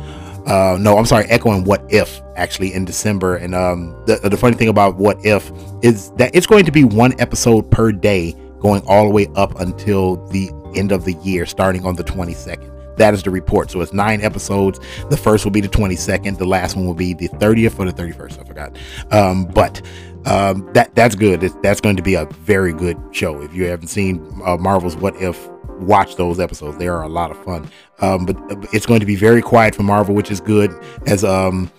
Uh, 0.46 0.78
no, 0.80 0.98
I'm 0.98 1.06
sorry, 1.06 1.26
Echo 1.26 1.52
and 1.52 1.68
What 1.68 1.84
If 1.90 2.22
actually 2.36 2.74
in 2.74 2.86
December. 2.86 3.36
And 3.36 3.54
um, 3.54 3.92
the, 4.08 4.16
the 4.16 4.38
funny 4.38 4.56
thing 4.56 4.70
about 4.70 4.96
What 4.96 5.18
If 5.24 5.52
is 5.84 6.12
that 6.14 6.34
it's 6.34 6.48
going 6.48 6.66
to 6.66 6.72
be 6.72 6.84
one 6.84 7.14
episode 7.20 7.70
per 7.70 7.92
day 7.92 8.36
going 8.60 8.82
all 8.88 9.04
the 9.04 9.12
way 9.12 9.28
up 9.36 9.60
until 9.60 10.16
the 10.30 10.50
end 10.76 10.92
of 10.92 11.06
the 11.06 11.14
year, 11.16 11.46
starting 11.46 11.86
on 11.86 11.96
the 11.96 12.04
22nd. 12.04 12.98
That 12.98 13.14
is 13.14 13.24
the 13.24 13.30
report. 13.30 13.72
So 13.72 13.80
it's 13.82 13.94
nine 13.94 14.22
episodes. 14.22 14.80
The 15.10 15.18
first 15.18 15.46
will 15.46 15.52
be 15.52 15.62
the 15.62 15.70
22nd. 15.70 16.38
The 16.38 16.46
last 16.46 16.76
one 16.76 16.86
will 16.86 16.94
be 16.94 17.14
the 17.14 17.30
30th 17.30 17.80
or 17.80 17.90
the 17.90 17.94
31st. 17.94 18.40
I 18.40 18.44
forgot. 18.44 18.78
Um, 19.12 19.46
but 19.46 19.82
um, 20.26 20.70
that 20.74 20.94
that's 20.96 21.16
good. 21.16 21.42
That's 21.64 21.80
going 21.80 21.96
to 21.96 22.04
be 22.04 22.16
a 22.16 22.26
very 22.26 22.74
good 22.74 22.98
show. 23.12 23.42
If 23.42 23.54
you 23.54 23.66
haven't 23.66 23.88
seen 23.88 24.20
uh, 24.46 24.58
Marvel's 24.58 24.98
What 24.98 25.16
If, 25.16 25.50
watch 25.80 26.16
those 26.16 26.40
episodes. 26.40 26.78
They 26.78 26.88
are 26.88 27.04
a 27.04 27.10
lot 27.10 27.32
of 27.32 27.44
fun. 27.44 27.70
Um, 28.00 28.26
but 28.26 28.38
it's 28.74 28.86
going 28.86 29.00
to 29.00 29.06
be 29.06 29.16
very 29.16 29.42
quiet 29.42 29.76
for 29.76 29.84
Marvel, 29.84 30.16
which 30.16 30.32
is 30.32 30.40
good. 30.40 30.72
As 31.08 31.24
um, 31.24 31.72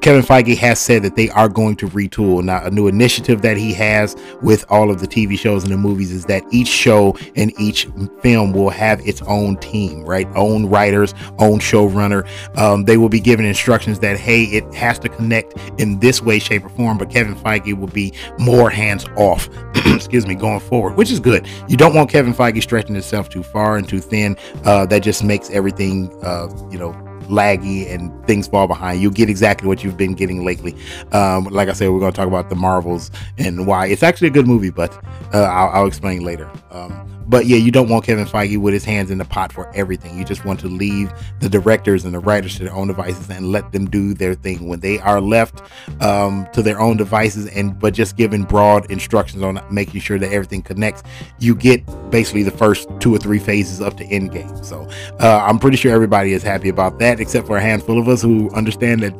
Kevin 0.00 0.22
Feige 0.22 0.56
has 0.56 0.80
said 0.80 1.02
that 1.02 1.16
they 1.16 1.30
are 1.30 1.48
going 1.48 1.76
to 1.76 1.88
retool. 1.88 2.42
Now, 2.42 2.64
a 2.64 2.70
new 2.70 2.88
initiative 2.88 3.42
that 3.42 3.56
he 3.56 3.72
has 3.74 4.16
with 4.42 4.64
all 4.68 4.90
of 4.90 5.00
the 5.00 5.06
TV 5.06 5.38
shows 5.38 5.62
and 5.62 5.72
the 5.72 5.76
movies 5.76 6.12
is 6.12 6.24
that 6.26 6.44
each 6.50 6.68
show 6.68 7.16
and 7.36 7.52
each 7.60 7.86
film 8.20 8.52
will 8.52 8.70
have 8.70 9.00
its 9.06 9.22
own 9.22 9.56
team, 9.58 10.02
right? 10.04 10.26
Own 10.34 10.66
writers, 10.66 11.14
own 11.38 11.60
showrunner. 11.60 12.26
Um, 12.58 12.84
they 12.84 12.96
will 12.96 13.08
be 13.08 13.20
given 13.20 13.44
instructions 13.44 14.00
that, 14.00 14.18
hey, 14.18 14.44
it 14.44 14.72
has 14.74 14.98
to 15.00 15.08
connect 15.08 15.54
in 15.80 16.00
this 16.00 16.20
way, 16.20 16.38
shape, 16.38 16.64
or 16.64 16.68
form. 16.70 16.98
But 16.98 17.10
Kevin 17.10 17.36
Feige 17.36 17.78
will 17.78 17.86
be 17.86 18.12
more 18.38 18.70
hands 18.70 19.06
off, 19.16 19.48
excuse 19.86 20.26
me, 20.26 20.34
going 20.34 20.60
forward, 20.60 20.96
which 20.96 21.10
is 21.10 21.20
good. 21.20 21.46
You 21.68 21.76
don't 21.76 21.94
want 21.94 22.10
Kevin 22.10 22.34
Feige 22.34 22.62
stretching 22.62 22.94
himself 22.94 23.28
too 23.28 23.42
far 23.42 23.76
and 23.76 23.88
too 23.88 24.00
thin. 24.00 24.36
Uh, 24.64 24.86
that 24.86 25.00
just 25.00 25.22
makes 25.22 25.48
everything, 25.50 26.12
uh, 26.24 26.48
you 26.70 26.78
know, 26.78 26.92
laggy 27.26 27.92
and 27.92 28.12
things 28.26 28.48
fall 28.48 28.66
behind. 28.66 29.00
You'll 29.00 29.12
get 29.12 29.28
exactly 29.28 29.68
what 29.68 29.84
you've 29.84 29.96
been 29.96 30.14
getting 30.14 30.44
lately. 30.44 30.74
Um, 31.12 31.44
like 31.44 31.68
I 31.68 31.72
said, 31.72 31.90
we're 31.90 32.00
going 32.00 32.12
to 32.12 32.16
talk 32.16 32.28
about 32.28 32.48
the 32.48 32.56
Marvels 32.56 33.10
and 33.38 33.66
why 33.66 33.86
it's 33.86 34.02
actually 34.02 34.28
a 34.28 34.32
good 34.32 34.46
movie, 34.46 34.70
but 34.70 34.92
uh, 35.34 35.42
I'll, 35.42 35.68
I'll, 35.70 35.86
explain 35.86 36.24
later. 36.24 36.50
Um, 36.70 37.15
but 37.28 37.46
yeah, 37.46 37.56
you 37.56 37.70
don't 37.70 37.88
want 37.88 38.04
Kevin 38.04 38.24
Feige 38.24 38.58
with 38.58 38.72
his 38.72 38.84
hands 38.84 39.10
in 39.10 39.18
the 39.18 39.24
pot 39.24 39.52
for 39.52 39.74
everything. 39.74 40.16
You 40.18 40.24
just 40.24 40.44
want 40.44 40.60
to 40.60 40.68
leave 40.68 41.12
the 41.40 41.48
directors 41.48 42.04
and 42.04 42.14
the 42.14 42.18
writers 42.18 42.56
to 42.56 42.64
their 42.64 42.72
own 42.72 42.88
devices 42.88 43.28
and 43.30 43.50
let 43.50 43.72
them 43.72 43.88
do 43.88 44.14
their 44.14 44.34
thing. 44.34 44.68
When 44.68 44.80
they 44.80 44.98
are 45.00 45.20
left 45.20 45.62
um, 46.00 46.46
to 46.52 46.62
their 46.62 46.80
own 46.80 46.96
devices 46.96 47.48
and 47.48 47.78
but 47.78 47.94
just 47.94 48.16
given 48.16 48.44
broad 48.44 48.90
instructions 48.90 49.42
on 49.42 49.60
making 49.70 50.00
sure 50.00 50.18
that 50.18 50.32
everything 50.32 50.62
connects, 50.62 51.02
you 51.38 51.54
get 51.54 51.84
basically 52.10 52.42
the 52.42 52.50
first 52.50 52.88
two 53.00 53.14
or 53.14 53.18
three 53.18 53.38
phases 53.38 53.80
up 53.80 53.96
to 53.96 54.04
end 54.04 54.32
game. 54.32 54.62
So 54.62 54.88
uh, 55.20 55.44
I'm 55.44 55.58
pretty 55.58 55.76
sure 55.76 55.92
everybody 55.92 56.32
is 56.32 56.42
happy 56.42 56.68
about 56.68 56.98
that, 57.00 57.20
except 57.20 57.46
for 57.46 57.56
a 57.56 57.60
handful 57.62 57.98
of 57.98 58.08
us 58.08 58.22
who 58.22 58.50
understand 58.52 59.02
that 59.02 59.14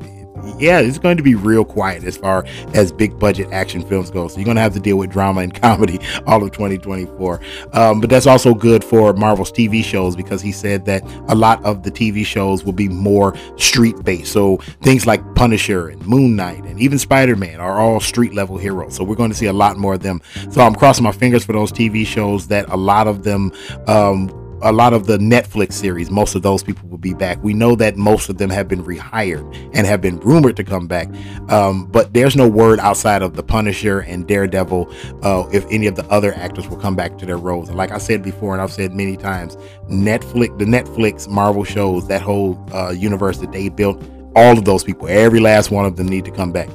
yeah, 0.58 0.80
it's 0.80 0.98
going 0.98 1.16
to 1.16 1.22
be 1.22 1.34
real 1.34 1.64
quiet 1.64 2.04
as 2.04 2.16
far 2.16 2.44
as 2.74 2.92
big 2.92 3.18
budget 3.18 3.52
action 3.52 3.86
films 3.86 4.10
go. 4.10 4.28
So 4.28 4.36
you're 4.36 4.44
going 4.44 4.56
to 4.56 4.62
have 4.62 4.74
to 4.74 4.80
deal 4.80 4.96
with 4.96 5.10
drama 5.10 5.42
and 5.42 5.54
comedy 5.62 5.98
all 6.26 6.42
of 6.42 6.52
2024. 6.52 7.40
Um, 7.72 8.00
but 8.00 8.10
that's 8.10 8.26
also 8.26 8.54
good 8.54 8.84
for 8.84 9.12
Marvel's 9.12 9.52
TV 9.52 9.84
shows 9.84 10.16
because 10.16 10.40
he 10.40 10.52
said 10.52 10.84
that 10.86 11.02
a 11.28 11.34
lot 11.34 11.64
of 11.64 11.82
the 11.82 11.90
TV 11.90 12.24
shows 12.24 12.64
will 12.64 12.72
be 12.72 12.88
more 12.88 13.34
street 13.56 14.02
based. 14.04 14.32
So 14.32 14.58
things 14.82 15.06
like 15.06 15.34
Punisher 15.34 15.88
and 15.88 16.04
Moon 16.06 16.36
Knight 16.36 16.64
and 16.64 16.80
even 16.80 16.98
Spider 16.98 17.36
Man 17.36 17.60
are 17.60 17.78
all 17.78 18.00
street 18.00 18.34
level 18.34 18.56
heroes. 18.56 18.94
So 18.94 19.04
we're 19.04 19.16
going 19.16 19.30
to 19.30 19.36
see 19.36 19.46
a 19.46 19.52
lot 19.52 19.76
more 19.76 19.94
of 19.94 20.02
them. 20.02 20.20
So 20.50 20.60
I'm 20.60 20.74
crossing 20.74 21.04
my 21.04 21.12
fingers 21.12 21.44
for 21.44 21.52
those 21.52 21.72
TV 21.72 22.06
shows 22.06 22.48
that 22.48 22.68
a 22.68 22.76
lot 22.76 23.06
of 23.06 23.24
them. 23.24 23.52
Um, 23.86 24.42
a 24.62 24.72
lot 24.72 24.92
of 24.92 25.06
the 25.06 25.18
Netflix 25.18 25.74
series, 25.74 26.10
most 26.10 26.34
of 26.34 26.42
those 26.42 26.62
people 26.62 26.88
will 26.88 26.98
be 26.98 27.14
back. 27.14 27.42
We 27.42 27.52
know 27.52 27.74
that 27.76 27.96
most 27.96 28.28
of 28.28 28.38
them 28.38 28.50
have 28.50 28.68
been 28.68 28.82
rehired 28.82 29.44
and 29.74 29.86
have 29.86 30.00
been 30.00 30.18
rumored 30.20 30.56
to 30.56 30.64
come 30.64 30.86
back, 30.86 31.08
um, 31.50 31.86
but 31.86 32.14
there's 32.14 32.36
no 32.36 32.48
word 32.48 32.78
outside 32.80 33.22
of 33.22 33.36
the 33.36 33.42
Punisher 33.42 34.00
and 34.00 34.26
Daredevil 34.26 34.92
uh, 35.22 35.48
if 35.52 35.66
any 35.70 35.86
of 35.86 35.96
the 35.96 36.04
other 36.06 36.32
actors 36.34 36.68
will 36.68 36.78
come 36.78 36.96
back 36.96 37.18
to 37.18 37.26
their 37.26 37.38
roles. 37.38 37.68
And 37.68 37.76
like 37.76 37.90
I 37.90 37.98
said 37.98 38.22
before, 38.22 38.54
and 38.54 38.62
I've 38.62 38.72
said 38.72 38.92
many 38.92 39.16
times, 39.16 39.56
Netflix, 39.90 40.58
the 40.58 40.64
Netflix 40.64 41.28
Marvel 41.28 41.64
shows, 41.64 42.08
that 42.08 42.22
whole 42.22 42.58
uh, 42.72 42.90
universe 42.90 43.38
that 43.38 43.52
they 43.52 43.68
built, 43.68 44.02
all 44.34 44.56
of 44.56 44.64
those 44.64 44.84
people, 44.84 45.08
every 45.08 45.40
last 45.40 45.70
one 45.70 45.84
of 45.84 45.96
them 45.96 46.08
need 46.08 46.24
to 46.24 46.30
come 46.30 46.52
back, 46.52 46.68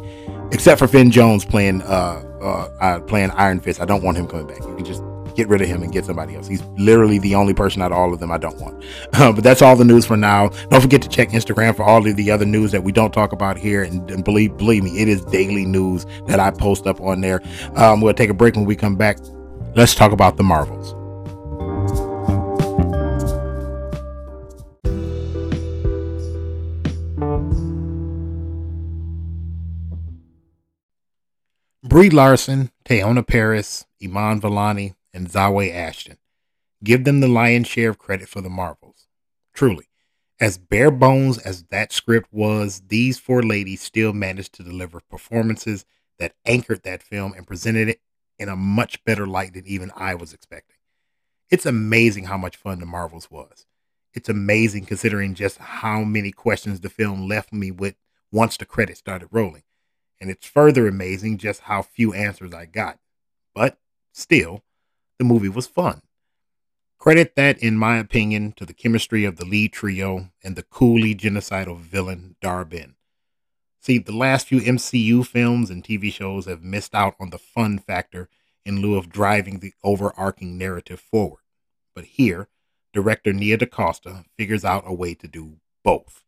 except 0.51 0.79
for 0.79 0.87
Finn 0.87 1.11
Jones 1.11 1.45
playing 1.45 1.81
uh, 1.83 2.23
uh, 2.41 2.69
uh 2.79 2.99
playing 3.01 3.31
Iron 3.31 3.59
Fist. 3.59 3.81
I 3.81 3.85
don't 3.85 4.03
want 4.03 4.17
him 4.17 4.27
coming 4.27 4.47
back. 4.47 4.59
You 4.59 4.75
can 4.75 4.85
just 4.85 5.03
get 5.35 5.47
rid 5.47 5.61
of 5.61 5.67
him 5.67 5.83
and 5.83 5.91
get 5.91 6.05
somebody 6.05 6.35
else. 6.35 6.47
He's 6.47 6.63
literally 6.77 7.19
the 7.19 7.35
only 7.35 7.53
person 7.53 7.81
out 7.81 7.91
of 7.91 7.97
all 7.97 8.13
of 8.13 8.19
them 8.19 8.31
I 8.31 8.37
don't 8.37 8.59
want. 8.59 8.83
Uh, 9.13 9.31
but 9.31 9.43
that's 9.43 9.61
all 9.61 9.75
the 9.75 9.85
news 9.85 10.05
for 10.05 10.17
now. 10.17 10.47
Don't 10.69 10.81
forget 10.81 11.01
to 11.03 11.09
check 11.09 11.29
Instagram 11.29 11.75
for 11.75 11.83
all 11.83 12.07
of 12.07 12.15
the 12.15 12.31
other 12.31 12.45
news 12.45 12.71
that 12.71 12.83
we 12.83 12.91
don't 12.91 13.13
talk 13.13 13.33
about 13.33 13.57
here. 13.57 13.83
And, 13.83 14.09
and 14.09 14.23
believe 14.23 14.57
believe 14.57 14.83
me, 14.83 14.99
it 14.99 15.07
is 15.07 15.23
daily 15.25 15.65
news 15.65 16.05
that 16.27 16.39
I 16.39 16.49
post 16.49 16.87
up 16.87 16.99
on 17.01 17.21
there. 17.21 17.41
Um, 17.75 18.01
we'll 18.01 18.13
take 18.13 18.29
a 18.29 18.33
break 18.33 18.55
when 18.55 18.65
we 18.65 18.75
come 18.75 18.95
back. 18.95 19.17
Let's 19.75 19.93
talk 19.93 20.11
about 20.11 20.37
the 20.37 20.43
Marvels. 20.43 20.95
Brie 31.91 32.09
Larson, 32.09 32.71
Teyonah 32.85 33.27
Paris, 33.27 33.85
Iman 34.01 34.39
Vellani, 34.39 34.95
and 35.13 35.29
Zawe 35.29 35.73
Ashton. 35.73 36.17
Give 36.83 37.03
them 37.03 37.19
the 37.19 37.27
lion's 37.27 37.67
share 37.67 37.89
of 37.89 37.97
credit 37.97 38.27
for 38.27 38.41
the 38.41 38.49
Marvels. 38.49 39.07
Truly, 39.53 39.85
as 40.39 40.57
bare 40.57 40.91
bones 40.91 41.37
as 41.37 41.63
that 41.65 41.91
script 41.91 42.29
was, 42.31 42.83
these 42.87 43.19
four 43.19 43.43
ladies 43.43 43.81
still 43.81 44.13
managed 44.13 44.53
to 44.53 44.63
deliver 44.63 45.01
performances 45.01 45.85
that 46.17 46.33
anchored 46.45 46.83
that 46.83 47.03
film 47.03 47.33
and 47.33 47.45
presented 47.45 47.89
it 47.89 48.01
in 48.39 48.49
a 48.49 48.55
much 48.55 49.03
better 49.03 49.27
light 49.27 49.53
than 49.53 49.67
even 49.67 49.91
I 49.95 50.15
was 50.15 50.33
expecting. 50.33 50.77
It's 51.49 51.65
amazing 51.65 52.25
how 52.25 52.37
much 52.37 52.55
fun 52.55 52.79
the 52.79 52.85
Marvels 52.85 53.29
was. 53.29 53.65
It's 54.13 54.29
amazing 54.29 54.85
considering 54.85 55.35
just 55.35 55.57
how 55.57 56.03
many 56.03 56.31
questions 56.31 56.79
the 56.79 56.89
film 56.89 57.27
left 57.27 57.53
me 57.53 57.71
with 57.71 57.95
once 58.31 58.57
the 58.57 58.65
credits 58.65 58.99
started 58.99 59.29
rolling 59.31 59.63
and 60.21 60.29
it's 60.29 60.47
further 60.47 60.87
amazing 60.87 61.39
just 61.39 61.61
how 61.61 61.81
few 61.81 62.13
answers 62.13 62.53
I 62.53 62.65
got. 62.67 62.99
But 63.55 63.77
still, 64.13 64.63
the 65.21 65.25
movie 65.25 65.49
was 65.49 65.67
fun. 65.67 66.01
Credit 66.97 67.35
that, 67.35 67.59
in 67.59 67.77
my 67.77 67.99
opinion, 67.99 68.53
to 68.53 68.65
the 68.65 68.73
chemistry 68.73 69.23
of 69.23 69.37
the 69.37 69.45
lead 69.45 69.71
trio 69.71 70.31
and 70.43 70.55
the 70.55 70.63
coolly 70.63 71.13
genocidal 71.13 71.77
villain 71.77 72.37
Dar-Benn. 72.41 72.95
See, 73.79 73.99
the 73.99 74.15
last 74.15 74.47
few 74.47 74.61
MCU 74.61 75.23
films 75.23 75.69
and 75.69 75.83
TV 75.83 76.11
shows 76.11 76.47
have 76.47 76.63
missed 76.63 76.95
out 76.95 77.13
on 77.19 77.29
the 77.29 77.37
fun 77.37 77.77
factor 77.77 78.29
in 78.65 78.81
lieu 78.81 78.97
of 78.97 79.11
driving 79.11 79.59
the 79.59 79.75
overarching 79.83 80.57
narrative 80.57 80.99
forward. 80.99 81.43
But 81.93 82.05
here, 82.05 82.47
director 82.91 83.31
Nia 83.31 83.57
DaCosta 83.57 84.25
figures 84.35 84.65
out 84.65 84.85
a 84.87 84.93
way 84.93 85.13
to 85.13 85.27
do 85.27 85.57
both. 85.83 86.23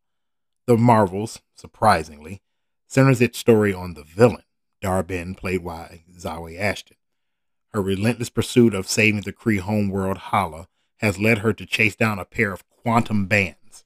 The 0.68 0.78
Marvels, 0.78 1.42
surprisingly, 1.56 2.44
centers 2.88 3.22
its 3.22 3.40
story 3.40 3.74
on 3.74 3.96
the 3.96 4.04
villain, 4.04 4.44
Dar-Benn, 4.82 5.34
played 5.34 5.66
by 5.66 6.04
Zawe 6.16 6.60
Ashton. 6.60 6.98
Her 7.74 7.82
relentless 7.82 8.30
pursuit 8.30 8.76
of 8.76 8.88
saving 8.88 9.22
the 9.22 9.34
Kree 9.34 9.60
homeworld 9.60 10.18
Hala 10.18 10.68
has 10.98 11.18
led 11.18 11.40
her 11.40 11.54
to 11.54 11.66
chase 11.66 11.96
down 11.96 12.20
a 12.20 12.26
pair 12.26 12.54
of 12.54 12.68
quantum 12.70 13.26
bands. 13.26 13.84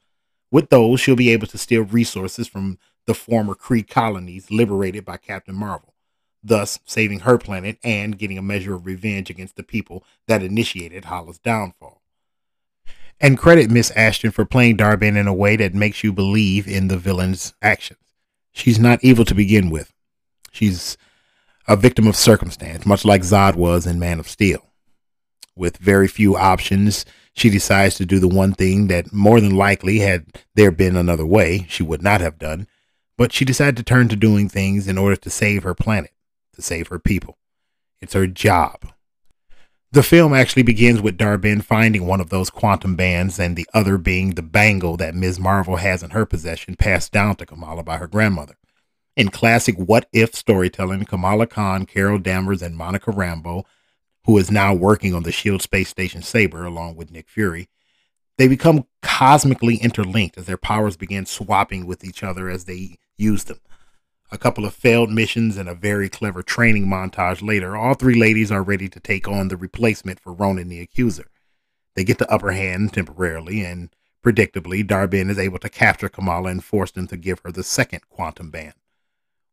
With 0.52 0.70
those, 0.70 1.00
she'll 1.00 1.16
be 1.16 1.32
able 1.32 1.48
to 1.48 1.58
steal 1.58 1.84
resources 1.84 2.48
from 2.48 2.80
the 3.06 3.14
former 3.14 3.56
Kree 3.56 3.88
colonies 3.88 4.52
liberated 4.52 5.06
by 5.06 5.18
Captain 5.18 5.56
Marvel, 5.56 5.94
thus 6.44 6.80
saving 6.86 7.22
her 7.22 7.38
planet 7.38 7.78
and 7.84 8.18
getting 8.18 8.38
a 8.38 8.42
measure 8.42 8.76
of 8.76 8.86
revenge 8.86 9.30
against 9.30 9.56
the 9.56 9.64
people 9.64 10.04
that 10.28 10.44
initiated 10.44 11.06
Hala's 11.06 11.40
downfall. 11.40 12.02
And 13.20 13.38
credit 13.38 13.72
Miss 13.72 13.92
Ashton 13.92 14.32
for 14.32 14.46
playing 14.46 14.76
Dar-Benn 14.76 15.18
in 15.18 15.28
a 15.28 15.34
way 15.34 15.56
that 15.56 15.74
makes 15.74 16.04
you 16.04 16.14
believe 16.14 16.68
in 16.68 16.88
the 16.88 16.98
villain's 16.98 17.54
actions. 17.62 18.00
She's 18.52 18.80
not 18.80 19.04
evil 19.04 19.26
to 19.26 19.34
begin 19.34 19.70
with. 19.70 19.94
She's 20.52 20.98
a 21.68 21.76
victim 21.76 22.08
of 22.08 22.16
circumstance, 22.16 22.86
much 22.86 23.04
like 23.04 23.22
Zod 23.22 23.56
was 23.56 23.86
in 23.86 24.00
Man 24.00 24.20
of 24.20 24.30
Steel. 24.30 24.66
With 25.56 25.78
very 25.78 26.08
few 26.08 26.36
options, 26.36 27.06
she 27.34 27.50
decides 27.50 27.96
to 27.96 28.06
do 28.06 28.20
the 28.20 28.28
one 28.28 28.54
thing 28.54 28.88
that 28.88 29.12
more 29.12 29.42
than 29.42 29.56
likely, 29.56 30.00
had 30.00 30.26
there 30.56 30.72
been 30.72 30.96
another 30.96 31.26
way, 31.26 31.66
she 31.70 31.84
would 31.84 32.02
not 32.02 32.22
have 32.22 32.40
done. 32.40 32.68
But 33.18 33.34
she 33.34 33.46
decided 33.46 33.78
to 33.78 33.84
turn 33.84 34.08
to 34.10 34.16
doing 34.16 34.48
things 34.48 34.88
in 34.88 34.98
order 34.98 35.16
to 35.16 35.30
save 35.30 35.64
her 35.64 35.74
planet, 35.74 36.12
to 36.54 36.62
save 36.62 36.88
her 36.90 37.00
people. 37.00 37.38
It's 38.00 38.14
her 38.14 38.28
job. 38.28 38.92
The 39.92 40.04
film 40.04 40.34
actually 40.34 40.64
begins 40.64 41.02
with 41.02 41.18
Dar-Benn 41.18 41.62
finding 41.62 42.06
one 42.06 42.22
of 42.22 42.30
those 42.30 42.50
quantum 42.50 42.96
bands 42.96 43.40
and 43.40 43.56
the 43.56 43.68
other 43.74 43.98
being 43.98 44.32
the 44.32 44.44
bangle 44.44 44.98
that 44.98 45.16
Ms. 45.16 45.40
Marvel 45.40 45.78
has 45.78 46.04
in 46.04 46.12
her 46.12 46.26
possession 46.26 46.76
passed 46.76 47.12
down 47.12 47.38
to 47.38 47.46
Kamala 47.46 47.84
by 47.84 47.98
her 47.98 48.08
grandmother. 48.08 48.56
In 49.18 49.30
classic 49.30 49.76
what 49.78 50.08
if 50.14 50.36
storytelling, 50.36 51.04
Kamala 51.06 51.48
Khan, 51.48 51.88
Carol 51.88 52.20
Danvers, 52.20 52.62
and 52.62 52.78
Monica 52.78 53.12
Rambeau, 53.12 53.64
who 54.26 54.38
is 54.38 54.52
now 54.52 54.76
working 54.76 55.16
on 55.16 55.24
the 55.24 55.32
SHIELD 55.32 55.64
space 55.64 55.90
station 55.90 56.22
Saber 56.22 56.64
along 56.64 56.98
with 56.98 57.10
Nick 57.10 57.28
Fury, 57.28 57.68
they 58.38 58.48
become 58.48 58.86
cosmically 59.02 59.78
interlinked 59.78 60.38
as 60.38 60.46
their 60.46 60.56
powers 60.56 60.98
begin 60.98 61.26
swapping 61.26 61.88
with 61.88 62.04
each 62.04 62.22
other 62.22 62.48
as 62.48 62.66
they 62.66 63.00
use 63.18 63.46
them. 63.46 63.60
A 64.32 64.38
couple 64.38 64.66
of 64.66 64.76
failed 64.76 65.10
missions 65.10 65.58
and 65.58 65.68
a 65.68 65.74
very 65.74 66.10
clever 66.10 66.44
training 66.44 66.86
montage 66.86 67.42
later, 67.42 67.76
all 67.76 67.96
three 67.96 68.14
ladies 68.14 68.52
are 68.52 68.62
ready 68.62 68.88
to 68.88 69.00
take 69.00 69.28
on 69.28 69.48
the 69.48 69.58
replacement 69.58 70.20
for 70.20 70.32
Ronan 70.32 70.70
the 70.70 70.80
Accuser. 70.80 71.32
They 71.96 72.04
get 72.04 72.20
the 72.20 72.32
upper 72.32 72.52
hand 72.52 72.94
temporarily, 72.94 73.66
and 73.66 73.90
predictably, 74.24 74.86
Dar-Benn 74.86 75.32
is 75.32 75.40
able 75.40 75.58
to 75.58 75.70
capture 75.70 76.08
Kamala 76.08 76.52
and 76.52 76.64
force 76.64 76.92
them 76.92 77.08
to 77.08 77.18
give 77.18 77.40
her 77.40 77.52
the 77.52 77.64
second 77.64 78.02
quantum 78.10 78.52
band. 78.52 78.76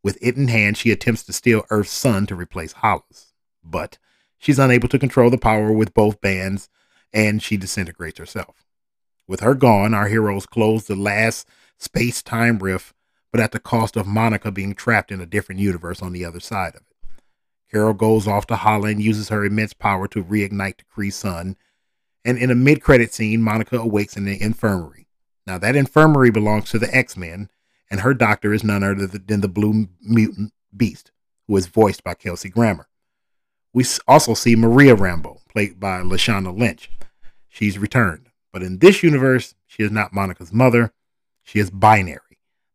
With 0.04 0.16
it 0.20 0.36
in 0.36 0.46
hand, 0.46 0.76
she 0.76 0.92
attempts 0.92 1.24
to 1.24 1.32
steal 1.32 1.66
Earth's 1.70 1.90
sun 1.90 2.26
to 2.26 2.36
replace 2.36 2.74
Hala's. 2.74 3.32
But 3.64 3.98
she's 4.38 4.60
unable 4.60 4.88
to 4.90 4.98
control 4.98 5.30
the 5.30 5.38
power 5.38 5.72
with 5.72 5.94
both 5.94 6.20
bands, 6.20 6.68
and 7.12 7.42
she 7.42 7.56
disintegrates 7.56 8.20
herself. 8.20 8.64
With 9.26 9.40
her 9.40 9.54
gone, 9.54 9.94
our 9.94 10.06
heroes 10.06 10.46
close 10.46 10.86
the 10.86 10.94
last 10.94 11.48
space 11.78 12.22
time 12.22 12.60
rift 12.60 12.94
but 13.34 13.42
at 13.42 13.50
the 13.50 13.58
cost 13.58 13.96
of 13.96 14.06
Monica 14.06 14.52
being 14.52 14.76
trapped 14.76 15.10
in 15.10 15.20
a 15.20 15.26
different 15.26 15.60
universe 15.60 16.00
on 16.00 16.12
the 16.12 16.24
other 16.24 16.38
side 16.38 16.76
of 16.76 16.82
it. 16.82 17.12
Carol 17.68 17.92
goes 17.92 18.28
off 18.28 18.46
to 18.46 18.54
Hala, 18.54 18.90
and 18.90 19.02
uses 19.02 19.28
her 19.28 19.44
immense 19.44 19.72
power 19.72 20.06
to 20.06 20.22
reignite 20.22 20.76
the 20.76 20.84
Kree 20.84 21.12
sun. 21.12 21.56
And 22.24 22.38
in 22.38 22.52
a 22.52 22.54
mid 22.54 22.80
credit 22.80 23.12
scene, 23.12 23.42
Monica 23.42 23.76
awakes 23.76 24.16
in 24.16 24.24
the 24.24 24.40
infirmary. 24.40 25.08
Now, 25.48 25.58
that 25.58 25.74
infirmary 25.74 26.30
belongs 26.30 26.70
to 26.70 26.78
the 26.78 26.94
X 26.94 27.16
Men, 27.16 27.50
and 27.90 28.00
her 28.00 28.14
doctor 28.14 28.52
is 28.52 28.64
none 28.64 28.82
other 28.82 29.06
than 29.06 29.40
the 29.40 29.48
Blue 29.48 29.88
Mutant 30.00 30.52
Beast, 30.76 31.12
who 31.46 31.56
is 31.56 31.66
voiced 31.66 32.02
by 32.04 32.14
Kelsey 32.14 32.48
Grammer. 32.48 32.88
We 33.72 33.84
also 34.06 34.34
see 34.34 34.56
Maria 34.56 34.94
Rambeau, 34.94 35.40
played 35.48 35.80
by 35.80 36.00
Lashana 36.00 36.56
Lynch. 36.56 36.90
She's 37.48 37.78
returned, 37.78 38.30
but 38.52 38.62
in 38.62 38.78
this 38.78 39.02
universe, 39.02 39.54
she 39.66 39.82
is 39.82 39.90
not 39.90 40.12
Monica's 40.12 40.52
mother. 40.52 40.92
She 41.42 41.58
is 41.58 41.70
binary 41.70 42.20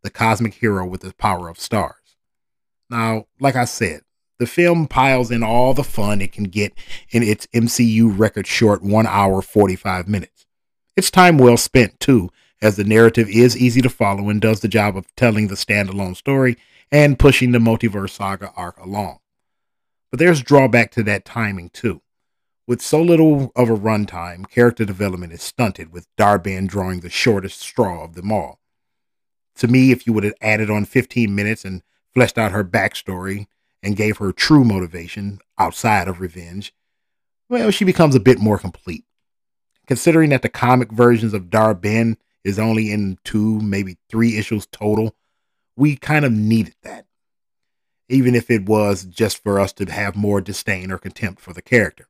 the 0.01 0.09
cosmic 0.09 0.55
hero 0.55 0.85
with 0.85 1.01
the 1.01 1.13
power 1.13 1.49
of 1.49 1.59
stars. 1.59 2.15
Now, 2.89 3.25
like 3.39 3.55
I 3.55 3.65
said, 3.65 4.01
the 4.37 4.47
film 4.47 4.87
piles 4.87 5.31
in 5.31 5.43
all 5.43 5.73
the 5.73 5.83
fun 5.83 6.21
it 6.21 6.31
can 6.31 6.45
get 6.45 6.73
in 7.11 7.23
its 7.23 7.47
MCU 7.47 8.17
record 8.17 8.47
short 8.47 8.81
1 8.81 9.05
hour 9.05 9.41
45 9.41 10.07
minutes. 10.07 10.45
It's 10.95 11.11
time 11.11 11.37
well 11.37 11.57
spent, 11.57 11.99
too, 11.99 12.29
as 12.61 12.75
the 12.75 12.83
narrative 12.83 13.29
is 13.29 13.57
easy 13.57 13.81
to 13.81 13.89
follow 13.89 14.29
and 14.29 14.41
does 14.41 14.59
the 14.59 14.67
job 14.67 14.97
of 14.97 15.13
telling 15.15 15.47
the 15.47 15.55
standalone 15.55 16.15
story 16.15 16.57
and 16.91 17.19
pushing 17.19 17.51
the 17.51 17.59
multiverse 17.59 18.11
saga 18.11 18.51
arc 18.55 18.77
along. 18.79 19.19
But 20.11 20.19
there's 20.19 20.41
drawback 20.41 20.91
to 20.91 21.03
that 21.03 21.25
timing, 21.25 21.69
too. 21.69 22.01
With 22.67 22.81
so 22.81 23.01
little 23.01 23.51
of 23.55 23.69
a 23.69 23.75
runtime, 23.75 24.49
character 24.49 24.85
development 24.85 25.33
is 25.33 25.41
stunted, 25.41 25.91
with 25.91 26.07
Dar-Benn 26.17 26.67
drawing 26.67 26.99
the 26.99 27.09
shortest 27.09 27.59
straw 27.59 28.03
of 28.03 28.15
them 28.15 28.31
all 28.31 28.59
to 29.59 29.67
me, 29.67 29.91
if 29.91 30.07
you 30.07 30.13
would 30.13 30.23
have 30.23 30.33
added 30.41 30.69
on 30.69 30.85
15 30.85 31.33
minutes 31.33 31.63
and 31.65 31.83
fleshed 32.13 32.37
out 32.37 32.53
her 32.53 32.63
backstory 32.63 33.47
and 33.83 33.95
gave 33.95 34.17
her 34.17 34.31
true 34.31 34.63
motivation 34.63 35.39
outside 35.57 36.07
of 36.07 36.19
revenge, 36.19 36.73
well, 37.49 37.69
she 37.69 37.85
becomes 37.85 38.15
a 38.15 38.19
bit 38.21 38.39
more 38.39 38.57
complete. 38.57 39.05
Considering 39.85 40.29
that 40.29 40.43
the 40.43 40.49
comic 40.49 40.91
versions 40.91 41.33
of 41.33 41.49
Dar-Benn 41.49 42.17
is 42.43 42.59
only 42.59 42.91
in 42.91 43.17
two, 43.23 43.59
maybe 43.59 43.97
three 44.09 44.37
issues 44.37 44.65
total, 44.65 45.15
we 45.75 45.95
kind 45.95 46.25
of 46.25 46.31
needed 46.31 46.75
that. 46.83 47.05
Even 48.07 48.35
if 48.35 48.49
it 48.49 48.65
was 48.65 49.05
just 49.05 49.43
for 49.43 49.59
us 49.59 49.71
to 49.73 49.85
have 49.91 50.15
more 50.15 50.41
disdain 50.41 50.91
or 50.91 50.97
contempt 50.97 51.41
for 51.41 51.53
the 51.53 51.61
character. 51.61 52.07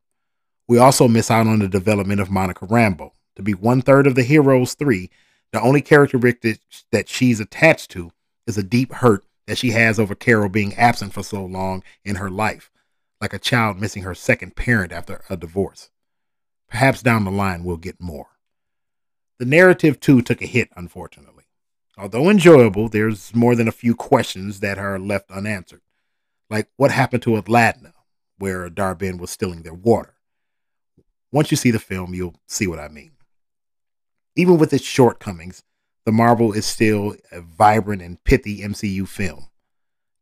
We 0.68 0.78
also 0.78 1.08
miss 1.08 1.32
out 1.32 1.48
on 1.48 1.60
the 1.60 1.68
development 1.68 2.22
of 2.22 2.30
Monica 2.30 2.66
Rambeau. 2.66 3.12
To 3.36 3.42
be 3.42 3.54
one 3.54 3.82
third 3.82 4.06
of 4.06 4.16
the 4.16 4.24
Heroes 4.24 4.76
3, 4.76 5.10
the 5.52 5.62
only 5.62 5.82
characteristic 5.82 6.60
that 6.92 7.10
she's 7.10 7.40
attached 7.40 7.92
to 7.92 8.12
is 8.46 8.58
a 8.58 8.64
deep 8.64 8.94
hurt 8.94 9.24
that 9.48 9.58
she 9.58 9.72
has 9.72 10.00
over 10.00 10.14
Carol 10.14 10.50
being 10.50 10.76
absent 10.76 11.14
for 11.14 11.24
so 11.24 11.44
long 11.44 11.84
in 12.06 12.18
her 12.18 12.30
life, 12.30 12.70
like 13.20 13.34
a 13.34 13.40
child 13.40 13.80
missing 13.80 14.04
her 14.04 14.14
second 14.14 14.56
parent 14.56 14.92
after 14.92 15.24
a 15.30 15.36
divorce. 15.36 15.90
Perhaps 16.70 17.02
down 17.02 17.26
the 17.26 17.32
line 17.32 17.64
we'll 17.64 17.78
get 17.78 18.00
more. 18.00 18.28
The 19.40 19.46
narrative, 19.46 20.00
too, 20.00 20.22
took 20.22 20.42
a 20.42 20.46
hit, 20.46 20.70
unfortunately. 20.76 21.46
Although 21.98 22.30
enjoyable, 22.30 22.88
there's 22.88 23.34
more 23.34 23.56
than 23.56 23.68
a 23.68 23.74
few 23.74 23.96
questions 23.96 24.60
that 24.60 24.78
are 24.78 25.00
left 25.00 25.32
unanswered. 25.32 25.82
Like 26.50 26.70
what 26.78 26.92
happened 26.92 27.24
to 27.24 27.32
Aladna, 27.32 27.94
where 28.38 28.70
Dar-Benn 28.70 29.18
was 29.18 29.32
stealing 29.32 29.64
their 29.64 29.74
water? 29.74 30.14
Once 31.32 31.52
you 31.52 31.58
see 31.58 31.72
the 31.72 31.80
film, 31.80 32.14
you'll 32.14 32.40
see 32.48 32.68
what 32.68 32.80
I 32.80 32.88
mean. 32.88 33.12
Even 34.36 34.58
with 34.58 34.74
its 34.74 34.86
shortcomings, 34.86 35.64
The 36.06 36.12
Marvel 36.12 36.54
is 36.54 36.66
still 36.66 37.16
a 37.32 37.42
vibrant 37.42 38.02
and 38.02 38.24
pithy 38.24 38.62
MCU 38.62 39.08
film. 39.08 39.50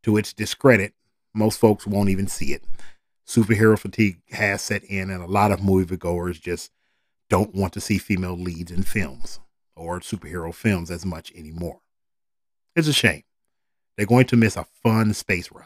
To 0.03 0.17
its 0.17 0.33
discredit, 0.33 0.93
most 1.33 1.59
folks 1.59 1.87
won't 1.87 2.09
even 2.09 2.27
see 2.27 2.53
it. 2.53 2.65
Superhero 3.25 3.77
fatigue 3.77 4.19
has 4.31 4.61
set 4.61 4.83
in, 4.83 5.09
and 5.09 5.21
a 5.21 5.27
lot 5.27 5.51
of 5.51 5.59
moviegoers 5.59 6.41
just 6.41 6.71
don't 7.29 7.53
want 7.53 7.73
to 7.73 7.81
see 7.81 7.97
female 7.97 8.37
leads 8.37 8.71
in 8.71 8.83
films 8.83 9.39
or 9.75 9.99
superhero 9.99 10.53
films 10.53 10.89
as 10.89 11.05
much 11.05 11.31
anymore. 11.33 11.81
It's 12.75 12.87
a 12.87 12.93
shame. 12.93 13.23
They're 13.95 14.05
going 14.05 14.27
to 14.27 14.37
miss 14.37 14.55
a 14.55 14.67
fun 14.83 15.13
space 15.13 15.51
ride. 15.51 15.65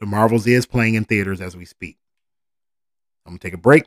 The 0.00 0.06
Marvels 0.06 0.46
is 0.46 0.66
playing 0.66 0.94
in 0.94 1.04
theaters 1.04 1.40
as 1.40 1.56
we 1.56 1.64
speak. 1.64 1.98
I'm 3.24 3.32
going 3.32 3.38
to 3.38 3.46
take 3.46 3.54
a 3.54 3.58
break, 3.58 3.84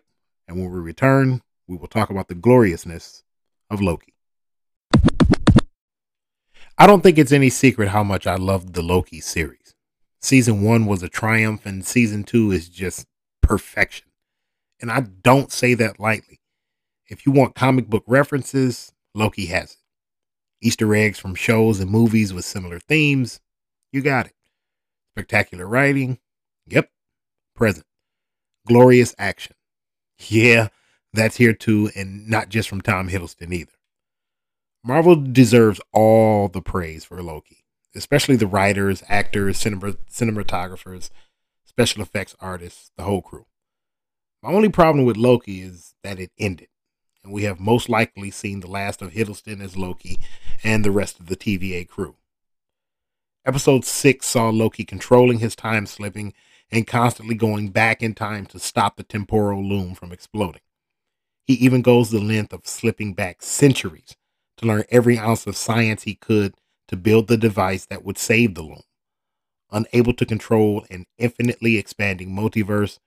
and 0.47 0.58
when 0.58 0.71
we 0.71 0.80
return, 0.80 1.41
we 1.67 1.78
will 1.78 1.88
talk 1.88 2.10
about 2.10 2.28
the 2.28 2.36
gloriousness 2.36 3.23
of 3.69 3.82
Loki. 3.82 4.13
I 6.78 6.86
don't 6.86 7.02
think 7.02 7.17
it's 7.17 7.32
any 7.32 7.50
secret 7.50 7.89
how 7.89 8.04
much 8.04 8.28
I 8.28 8.36
loved 8.36 8.73
the 8.73 8.84
Loki 8.84 9.19
series. 9.19 9.73
Season 10.21 10.62
one 10.62 10.86
was 10.86 11.04
a 11.04 11.10
triumph, 11.10 11.65
and 11.65 11.86
season 11.86 12.23
two 12.23 12.52
is 12.52 12.69
just 12.69 13.08
perfection. 13.41 14.08
And 14.80 14.91
I 14.91 15.02
don't 15.02 15.52
say 15.52 15.73
that 15.73 16.00
lightly. 16.00 16.39
If 17.08 17.26
you 17.26 17.32
want 17.32 17.56
comic 17.56 17.88
book 17.88 18.04
references, 18.08 18.93
Loki 19.13 19.46
has 19.48 19.72
it. 19.72 19.78
Easter 20.62 20.93
eggs 20.96 21.20
from 21.20 21.36
shows 21.36 21.80
and 21.80 21.89
movies 21.89 22.34
with 22.34 22.46
similar 22.46 22.80
themes, 22.80 23.39
you 23.91 24.02
got 24.02 24.26
it. 24.26 24.34
Spectacular 25.13 25.67
writing, 25.67 26.20
yep, 26.65 26.89
present. 27.56 27.86
Glorious 28.67 29.15
action, 29.17 29.56
yeah, 30.30 30.67
that's 31.13 31.38
here 31.38 31.54
too, 31.54 31.89
and 31.96 32.28
not 32.28 32.50
just 32.50 32.67
from 32.67 32.82
Tom 32.82 33.10
Hiddleston 33.10 33.54
either. 33.54 33.72
Marvel 34.84 35.15
deserves 35.15 35.82
all 35.93 36.48
the 36.48 36.62
praise 36.62 37.06
for 37.06 37.22
Loki, 37.22 37.65
especially 37.96 38.36
the 38.36 38.48
writers, 38.48 39.04
actors, 39.08 39.58
cinema, 39.58 39.93
cinematographers, 40.12 41.10
special 41.63 42.02
effects 42.02 42.36
artists, 42.39 42.91
the 42.98 43.04
whole 43.04 43.22
crew. 43.22 43.46
My 44.43 44.52
only 44.52 44.70
problem 44.70 45.06
with 45.06 45.17
Loki 45.17 45.62
is 45.62 45.96
that 46.04 46.20
it 46.20 46.32
ended, 46.38 46.67
and 47.23 47.34
we 47.34 47.43
have 47.43 47.60
most 47.60 47.89
likely 47.89 48.32
seen 48.32 48.60
the 48.60 48.69
last 48.69 49.01
of 49.01 49.12
Hiddleston 49.12 49.62
as 49.62 49.77
Loki 49.77 50.19
and 50.63 50.84
the 50.84 50.91
rest 50.91 51.19
of 51.19 51.27
the 51.27 51.36
TVA 51.36 51.88
crew. 51.88 52.15
Episode 53.45 53.86
6 53.86 54.25
saw 54.25 54.49
Loki 54.49 54.84
controlling 54.84 55.39
his 55.39 55.56
time 55.56 55.86
slipping 55.86 56.34
and 56.71 56.86
constantly 56.86 57.36
going 57.36 57.69
back 57.69 58.03
in 58.03 58.13
time 58.13 58.45
to 58.47 58.60
stop 58.60 58.97
the 58.97 59.03
temporal 59.03 59.63
loom 59.63 59.95
from 59.95 60.12
exploding. 60.12 60.62
He 61.45 61.53
even 61.53 61.82
goes 61.82 62.12
the 62.12 62.19
length 62.19 62.51
of 62.51 62.67
slipping 62.67 63.13
back 63.13 63.41
centuries 63.41 64.17
to 64.58 64.65
learn 64.65 64.84
every 64.89 65.17
ounce 65.17 65.47
of 65.47 65.56
science 65.56 66.03
he 66.03 66.15
could 66.15 66.56
to 66.89 66.97
build 66.97 67.27
the 67.27 67.38
device 67.38 67.86
that 67.86 68.03
would 68.03 68.17
save 68.17 68.56
the 68.56 68.63
loom. 68.63 68.82
Unable 69.71 70.13
to 70.13 70.25
control 70.25 70.86
an 70.89 71.06
infinitely 71.17 71.77
expanding 71.77 72.30
multiverse, 72.30 72.99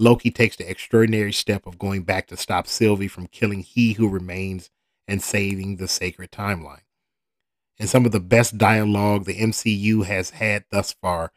Loki 0.00 0.30
takes 0.30 0.56
the 0.56 0.68
extraordinary 0.68 1.32
step 1.32 1.66
of 1.66 1.78
going 1.78 2.04
back 2.04 2.26
to 2.28 2.36
stop 2.38 2.66
Sylvie 2.66 3.06
from 3.06 3.26
killing 3.26 3.60
He 3.60 3.92
Who 3.92 4.08
Remains 4.08 4.70
and 5.06 5.22
saving 5.22 5.76
the 5.76 5.86
sacred 5.86 6.32
timeline. 6.32 6.80
In 7.76 7.86
some 7.86 8.06
of 8.06 8.12
the 8.12 8.18
best 8.18 8.56
dialogue 8.56 9.26
the 9.26 9.38
MCU 9.38 10.06
has 10.06 10.30
had 10.30 10.64
thus 10.70 10.92
far, 10.92 11.32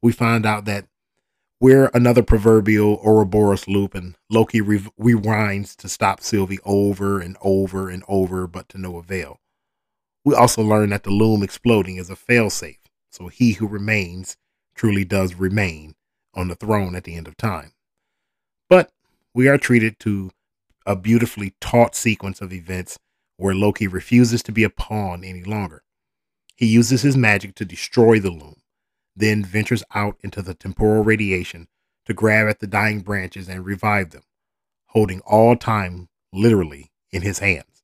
we 0.00 0.12
find 0.12 0.46
out 0.46 0.64
that 0.64 0.86
we're 1.60 1.90
another 1.92 2.22
proverbial 2.22 2.98
Ouroboros 3.04 3.68
loop, 3.68 3.94
and 3.94 4.16
Loki 4.30 4.62
re- 4.62 4.88
rewinds 4.98 5.76
to 5.76 5.88
stop 5.88 6.22
Sylvie 6.22 6.58
over 6.64 7.20
and 7.20 7.36
over 7.42 7.90
and 7.90 8.02
over, 8.08 8.46
but 8.46 8.66
to 8.70 8.78
no 8.78 8.96
avail. 8.96 9.40
We 10.24 10.34
also 10.34 10.62
learn 10.62 10.88
that 10.88 11.02
the 11.02 11.10
loom 11.10 11.42
exploding 11.42 11.96
is 11.96 12.08
a 12.08 12.16
failsafe, 12.16 12.80
so 13.10 13.28
he 13.28 13.52
who 13.52 13.66
remains 13.66 14.38
truly 14.74 15.04
does 15.04 15.34
remain 15.34 15.96
on 16.32 16.48
the 16.48 16.54
throne 16.54 16.94
at 16.94 17.04
the 17.04 17.14
end 17.14 17.28
of 17.28 17.36
time. 17.36 17.72
But 18.68 18.90
we 19.34 19.48
are 19.48 19.58
treated 19.58 19.98
to 20.00 20.30
a 20.84 20.96
beautifully 20.96 21.54
taut 21.60 21.94
sequence 21.94 22.40
of 22.40 22.52
events 22.52 22.98
where 23.36 23.54
Loki 23.54 23.86
refuses 23.86 24.42
to 24.44 24.52
be 24.52 24.64
a 24.64 24.70
pawn 24.70 25.24
any 25.24 25.44
longer. 25.44 25.82
He 26.56 26.66
uses 26.66 27.02
his 27.02 27.16
magic 27.16 27.54
to 27.56 27.64
destroy 27.64 28.18
the 28.18 28.30
loom 28.30 28.62
then 29.16 29.42
ventures 29.42 29.82
out 29.94 30.16
into 30.20 30.42
the 30.42 30.54
temporal 30.54 31.02
radiation 31.02 31.66
to 32.04 32.12
grab 32.12 32.48
at 32.48 32.60
the 32.60 32.66
dying 32.66 33.00
branches 33.00 33.48
and 33.48 33.64
revive 33.64 34.10
them, 34.10 34.22
holding 34.88 35.20
all 35.20 35.56
time 35.56 36.08
literally 36.32 36.92
in 37.10 37.22
his 37.22 37.38
hands. 37.38 37.82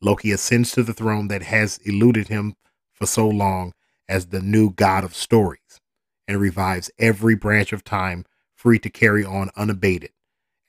Loki 0.00 0.32
ascends 0.32 0.72
to 0.72 0.82
the 0.82 0.94
throne 0.94 1.28
that 1.28 1.42
has 1.42 1.78
eluded 1.84 2.28
him 2.28 2.56
for 2.92 3.06
so 3.06 3.28
long 3.28 3.74
as 4.08 4.26
the 4.26 4.40
new 4.40 4.70
god 4.70 5.04
of 5.04 5.14
stories 5.14 5.80
and 6.26 6.40
revives 6.40 6.90
every 6.98 7.34
branch 7.34 7.72
of 7.72 7.84
time 7.84 8.24
free 8.64 8.78
to 8.78 8.88
carry 8.88 9.22
on 9.22 9.50
unabated 9.56 10.10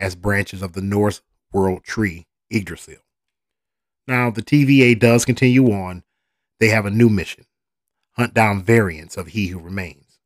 as 0.01 0.15
branches 0.15 0.61
of 0.61 0.73
the 0.73 0.81
Norse 0.81 1.21
world 1.53 1.85
tree 1.85 2.27
Yggdrasil. 2.51 2.99
Now, 4.05 4.29
the 4.29 4.43
TVA 4.43 4.99
does 4.99 5.23
continue 5.23 5.71
on. 5.71 6.03
They 6.59 6.67
have 6.67 6.85
a 6.85 6.91
new 6.91 7.09
mission 7.09 7.45
hunt 8.17 8.33
down 8.33 8.63
variants 8.63 9.17
of 9.17 9.27
He 9.27 9.47
Who 9.47 9.59
Remains. 9.59 10.19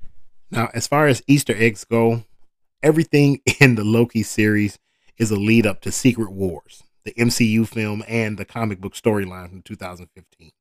Now, 0.51 0.69
as 0.73 0.88
far 0.88 1.08
as 1.08 1.23
Easter 1.27 1.55
eggs 1.55 1.86
go, 1.86 2.23
everything 2.84 3.41
in 3.60 3.75
the 3.75 3.84
Loki 3.84 4.23
series 4.23 4.79
is 5.17 5.32
a 5.32 5.36
lead 5.36 5.65
up 5.65 5.82
to 5.82 5.91
Secret 5.91 6.32
Wars, 6.32 6.84
the 7.03 7.13
MCU 7.13 7.67
film 7.67 8.03
and 8.08 8.38
the 8.38 8.45
comic 8.45 8.79
book 8.79 8.93
storyline 8.93 9.49
from 9.49 9.62
2015. 9.62 10.51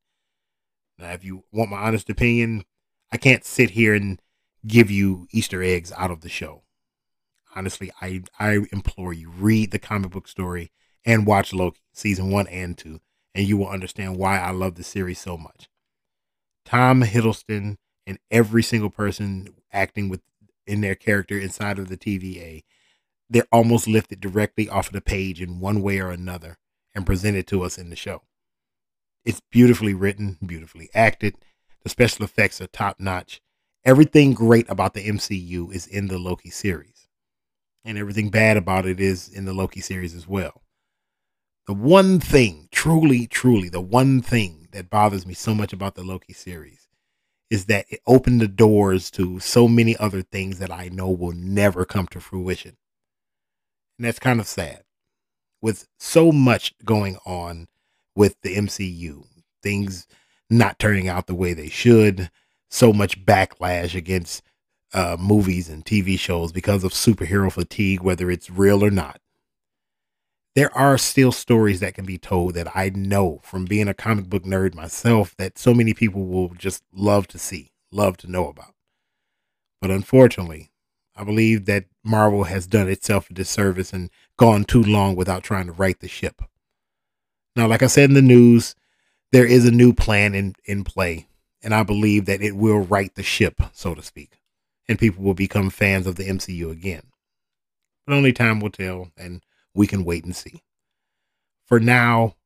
Now, 0.98 1.12
if 1.12 1.24
you 1.24 1.44
want 1.52 1.70
my 1.70 1.78
honest 1.78 2.10
opinion, 2.10 2.64
I 3.10 3.16
can't 3.16 3.44
sit 3.44 3.70
here 3.70 3.94
and 3.94 4.20
give 4.66 4.90
you 4.90 5.26
Easter 5.30 5.62
eggs 5.62 5.92
out 5.96 6.10
of 6.10 6.20
the 6.20 6.28
show. 6.28 6.62
Honestly, 7.58 7.90
I 8.00 8.22
I 8.38 8.60
implore 8.70 9.12
you 9.12 9.30
read 9.30 9.72
the 9.72 9.80
comic 9.80 10.12
book 10.12 10.28
story 10.28 10.70
and 11.04 11.26
watch 11.26 11.52
Loki 11.52 11.80
season 11.92 12.30
1 12.30 12.46
and 12.46 12.78
2 12.78 13.00
and 13.34 13.48
you 13.48 13.56
will 13.56 13.68
understand 13.68 14.16
why 14.16 14.38
I 14.38 14.50
love 14.52 14.76
the 14.76 14.84
series 14.84 15.18
so 15.18 15.36
much. 15.36 15.68
Tom 16.64 17.02
Hiddleston 17.02 17.78
and 18.06 18.20
every 18.30 18.62
single 18.62 18.90
person 18.90 19.48
acting 19.72 20.08
with 20.08 20.20
in 20.68 20.82
their 20.82 20.94
character 20.94 21.36
inside 21.36 21.80
of 21.80 21.88
the 21.88 21.96
TVA, 21.96 22.62
they're 23.28 23.48
almost 23.50 23.88
lifted 23.88 24.20
directly 24.20 24.68
off 24.68 24.86
of 24.86 24.92
the 24.92 25.00
page 25.00 25.42
in 25.42 25.58
one 25.58 25.82
way 25.82 25.98
or 25.98 26.10
another 26.10 26.58
and 26.94 27.06
presented 27.06 27.48
to 27.48 27.62
us 27.62 27.76
in 27.76 27.90
the 27.90 27.96
show. 27.96 28.22
It's 29.24 29.42
beautifully 29.50 29.94
written, 29.94 30.38
beautifully 30.46 30.90
acted. 30.94 31.34
The 31.82 31.88
special 31.88 32.24
effects 32.24 32.60
are 32.60 32.68
top 32.68 33.00
notch. 33.00 33.40
Everything 33.84 34.32
great 34.32 34.68
about 34.68 34.94
the 34.94 35.08
MCU 35.08 35.72
is 35.72 35.88
in 35.88 36.06
the 36.06 36.18
Loki 36.18 36.50
series. 36.50 36.97
And 37.88 37.96
everything 37.96 38.28
bad 38.28 38.58
about 38.58 38.84
it 38.84 39.00
is 39.00 39.30
in 39.30 39.46
the 39.46 39.54
Loki 39.54 39.80
series 39.80 40.14
as 40.14 40.28
well. 40.28 40.60
The 41.66 41.72
one 41.72 42.20
thing, 42.20 42.68
truly, 42.70 43.26
truly, 43.26 43.70
the 43.70 43.80
one 43.80 44.20
thing 44.20 44.68
that 44.72 44.90
bothers 44.90 45.24
me 45.24 45.32
so 45.32 45.54
much 45.54 45.72
about 45.72 45.94
the 45.94 46.02
Loki 46.02 46.34
series 46.34 46.86
is 47.48 47.64
that 47.64 47.86
it 47.88 48.00
opened 48.06 48.42
the 48.42 48.46
doors 48.46 49.10
to 49.12 49.40
so 49.40 49.66
many 49.66 49.96
other 49.96 50.20
things 50.20 50.58
that 50.58 50.70
I 50.70 50.90
know 50.90 51.08
will 51.08 51.32
never 51.32 51.86
come 51.86 52.06
to 52.08 52.20
fruition. 52.20 52.76
And 53.98 54.04
that's 54.04 54.18
kind 54.18 54.38
of 54.38 54.46
sad. 54.46 54.82
With 55.62 55.88
so 55.98 56.30
much 56.30 56.74
going 56.84 57.16
on 57.24 57.68
with 58.14 58.38
the 58.42 58.54
MCU, 58.54 59.24
things 59.62 60.06
not 60.50 60.78
turning 60.78 61.08
out 61.08 61.26
the 61.26 61.34
way 61.34 61.54
they 61.54 61.70
should, 61.70 62.30
so 62.68 62.92
much 62.92 63.24
backlash 63.24 63.94
against 63.94 64.42
uh, 64.94 65.16
movies 65.18 65.68
and 65.68 65.84
TV 65.84 66.18
shows 66.18 66.52
because 66.52 66.84
of 66.84 66.92
superhero 66.92 67.50
fatigue, 67.52 68.00
whether 68.00 68.30
it's 68.30 68.50
real 68.50 68.84
or 68.84 68.90
not 68.90 69.20
there 70.58 70.76
are 70.76 70.98
still 70.98 71.30
stories 71.30 71.78
that 71.78 71.94
can 71.94 72.04
be 72.04 72.18
told 72.18 72.54
that 72.54 72.76
I 72.76 72.90
know 72.92 73.38
from 73.44 73.64
being 73.64 73.86
a 73.86 73.94
comic 73.94 74.28
book 74.28 74.42
nerd 74.42 74.74
myself 74.74 75.32
that 75.36 75.56
so 75.56 75.72
many 75.72 75.94
people 75.94 76.26
will 76.26 76.48
just 76.48 76.82
love 76.92 77.28
to 77.28 77.38
see, 77.38 77.70
love 77.92 78.16
to 78.16 78.28
know 78.28 78.48
about. 78.48 78.74
But 79.80 79.92
unfortunately, 79.92 80.72
I 81.14 81.22
believe 81.22 81.66
that 81.66 81.84
Marvel 82.02 82.42
has 82.42 82.66
done 82.66 82.88
itself 82.88 83.30
a 83.30 83.34
disservice 83.34 83.92
and 83.92 84.10
gone 84.36 84.64
too 84.64 84.82
long 84.82 85.14
without 85.14 85.44
trying 85.44 85.66
to 85.66 85.72
right 85.72 85.96
the 86.00 86.08
ship. 86.08 86.42
Now, 87.54 87.68
like 87.68 87.84
I 87.84 87.86
said 87.86 88.10
in 88.10 88.14
the 88.14 88.20
news, 88.20 88.74
there 89.30 89.46
is 89.46 89.64
a 89.64 89.70
new 89.70 89.92
plan 89.92 90.34
in, 90.34 90.54
in 90.64 90.82
play, 90.82 91.28
and 91.62 91.72
I 91.72 91.84
believe 91.84 92.24
that 92.24 92.42
it 92.42 92.56
will 92.56 92.80
right 92.80 93.14
the 93.14 93.22
ship, 93.22 93.62
so 93.72 93.94
to 93.94 94.02
speak, 94.02 94.37
and 94.88 94.98
people 94.98 95.22
will 95.22 95.34
become 95.34 95.70
fans 95.70 96.06
of 96.06 96.16
the 96.16 96.24
MCU 96.24 96.70
again. 96.70 97.02
But 98.06 98.14
only 98.14 98.32
time 98.32 98.60
will 98.60 98.70
tell, 98.70 99.10
and 99.16 99.42
we 99.74 99.86
can 99.86 100.04
wait 100.04 100.24
and 100.24 100.34
see. 100.34 100.62
For 101.66 101.78
now, 101.78 102.36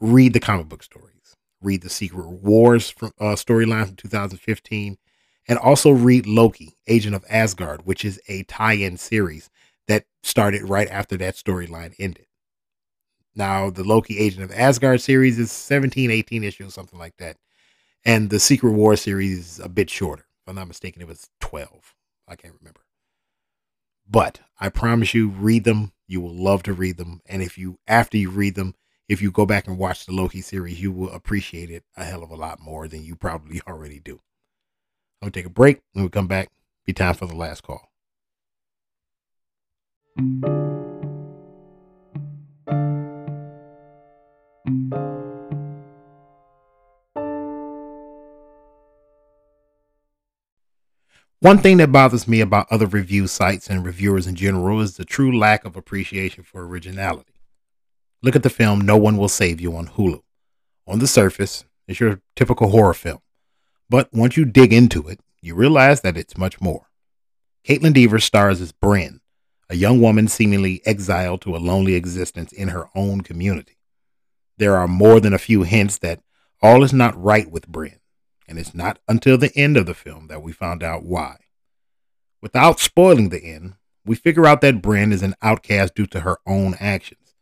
read 0.00 0.32
the 0.32 0.40
comic 0.40 0.68
book 0.68 0.82
stories, 0.82 1.36
read 1.60 1.82
the 1.82 1.88
Secret 1.88 2.28
Wars 2.28 2.90
from, 2.90 3.12
uh, 3.20 3.36
storyline 3.36 3.86
from 3.86 3.96
2015, 3.96 4.98
and 5.48 5.58
also 5.58 5.90
read 5.90 6.26
Loki, 6.26 6.74
Agent 6.88 7.14
of 7.14 7.24
Asgard, 7.28 7.86
which 7.86 8.04
is 8.04 8.20
a 8.28 8.42
tie 8.44 8.74
in 8.74 8.96
series 8.96 9.48
that 9.86 10.04
started 10.22 10.62
right 10.62 10.88
after 10.88 11.16
that 11.16 11.36
storyline 11.36 11.94
ended. 11.98 12.26
Now, 13.34 13.70
the 13.70 13.84
Loki 13.84 14.18
Agent 14.18 14.44
of 14.44 14.52
Asgard 14.52 15.00
series 15.00 15.38
is 15.38 15.50
17, 15.50 16.10
18 16.10 16.44
issues, 16.44 16.74
something 16.74 16.98
like 16.98 17.16
that. 17.18 17.36
And 18.04 18.30
the 18.30 18.40
Secret 18.40 18.72
War 18.72 18.96
series 18.96 19.38
is 19.38 19.60
a 19.60 19.68
bit 19.68 19.88
shorter. 19.88 20.26
If 20.42 20.50
I'm 20.50 20.56
not 20.56 20.68
mistaken, 20.68 21.02
it 21.02 21.08
was 21.08 21.28
12. 21.40 21.94
I 22.26 22.34
can't 22.34 22.54
remember. 22.58 22.80
But 24.08 24.40
I 24.58 24.68
promise 24.68 25.14
you, 25.14 25.28
read 25.28 25.64
them. 25.64 25.92
You 26.08 26.20
will 26.20 26.34
love 26.34 26.62
to 26.64 26.72
read 26.72 26.96
them. 26.96 27.20
And 27.26 27.42
if 27.42 27.56
you, 27.56 27.78
after 27.86 28.16
you 28.16 28.30
read 28.30 28.56
them, 28.56 28.74
if 29.08 29.22
you 29.22 29.30
go 29.30 29.46
back 29.46 29.68
and 29.68 29.78
watch 29.78 30.06
the 30.06 30.12
Loki 30.12 30.40
series, 30.40 30.80
you 30.80 30.90
will 30.90 31.10
appreciate 31.10 31.70
it 31.70 31.84
a 31.96 32.04
hell 32.04 32.22
of 32.22 32.30
a 32.30 32.36
lot 32.36 32.60
more 32.60 32.88
than 32.88 33.04
you 33.04 33.14
probably 33.14 33.60
already 33.68 34.00
do. 34.00 34.20
I'm 35.20 35.26
going 35.26 35.32
to 35.32 35.38
take 35.38 35.46
a 35.46 35.50
break. 35.50 35.80
When 35.92 36.04
we 36.04 36.10
come 36.10 36.26
back, 36.26 36.48
be 36.84 36.92
time 36.92 37.14
for 37.14 37.26
the 37.26 37.36
last 37.36 37.62
call. 37.62 37.92
One 51.42 51.58
thing 51.58 51.78
that 51.78 51.90
bothers 51.90 52.28
me 52.28 52.40
about 52.40 52.70
other 52.70 52.86
review 52.86 53.26
sites 53.26 53.68
and 53.68 53.84
reviewers 53.84 54.28
in 54.28 54.36
general 54.36 54.80
is 54.80 54.96
the 54.96 55.04
true 55.04 55.36
lack 55.36 55.64
of 55.64 55.74
appreciation 55.74 56.44
for 56.44 56.64
originality. 56.64 57.34
Look 58.22 58.36
at 58.36 58.44
the 58.44 58.48
film 58.48 58.80
No 58.80 58.96
One 58.96 59.16
Will 59.16 59.28
Save 59.28 59.60
You 59.60 59.74
on 59.74 59.88
Hulu. 59.88 60.22
On 60.86 61.00
the 61.00 61.08
surface, 61.08 61.64
it's 61.88 61.98
your 61.98 62.20
typical 62.36 62.68
horror 62.68 62.94
film. 62.94 63.18
But 63.90 64.08
once 64.12 64.36
you 64.36 64.44
dig 64.44 64.72
into 64.72 65.08
it, 65.08 65.18
you 65.40 65.56
realize 65.56 66.02
that 66.02 66.16
it's 66.16 66.38
much 66.38 66.60
more. 66.60 66.86
Kaitlyn 67.66 67.92
Dever 67.92 68.20
stars 68.20 68.60
as 68.60 68.70
Brynn, 68.70 69.18
a 69.68 69.74
young 69.74 70.00
woman 70.00 70.28
seemingly 70.28 70.80
exiled 70.86 71.42
to 71.42 71.56
a 71.56 71.58
lonely 71.58 71.96
existence 71.96 72.52
in 72.52 72.68
her 72.68 72.86
own 72.94 73.22
community. 73.22 73.78
There 74.58 74.76
are 74.76 74.86
more 74.86 75.18
than 75.18 75.34
a 75.34 75.38
few 75.38 75.64
hints 75.64 75.98
that 75.98 76.20
all 76.62 76.84
is 76.84 76.92
not 76.92 77.20
right 77.20 77.50
with 77.50 77.66
Brynn 77.66 77.98
and 78.52 78.58
it's 78.58 78.74
not 78.74 78.98
until 79.08 79.38
the 79.38 79.50
end 79.56 79.78
of 79.78 79.86
the 79.86 79.94
film 79.94 80.26
that 80.26 80.42
we 80.42 80.52
found 80.52 80.82
out 80.82 81.04
why. 81.04 81.36
Without 82.42 82.78
spoiling 82.78 83.30
the 83.30 83.42
end, 83.42 83.76
we 84.04 84.14
figure 84.14 84.44
out 84.44 84.60
that 84.60 84.82
Brynn 84.82 85.10
is 85.10 85.22
an 85.22 85.34
outcast 85.40 85.94
due 85.94 86.06
to 86.08 86.20
her 86.20 86.36
own 86.46 86.74
actions. 86.78 87.34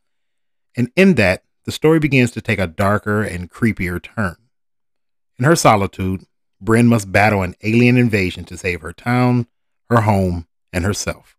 And 0.77 0.93
in 0.95 1.15
that, 1.15 1.43
the 1.65 1.73
story 1.73 1.99
begins 1.99 2.31
to 2.31 2.41
take 2.41 2.61
a 2.61 2.69
darker 2.69 3.23
and 3.23 3.51
creepier 3.51 4.01
turn. 4.01 4.37
In 5.37 5.45
her 5.45 5.57
solitude, 5.57 6.27
Brynn 6.63 6.87
must 6.87 7.11
battle 7.11 7.43
an 7.43 7.57
alien 7.65 7.97
invasion 7.97 8.45
to 8.45 8.57
save 8.57 8.81
her 8.83 8.93
town, 8.93 9.49
her 9.89 10.03
home, 10.03 10.47
and 10.73 10.85
herself. 10.85 11.37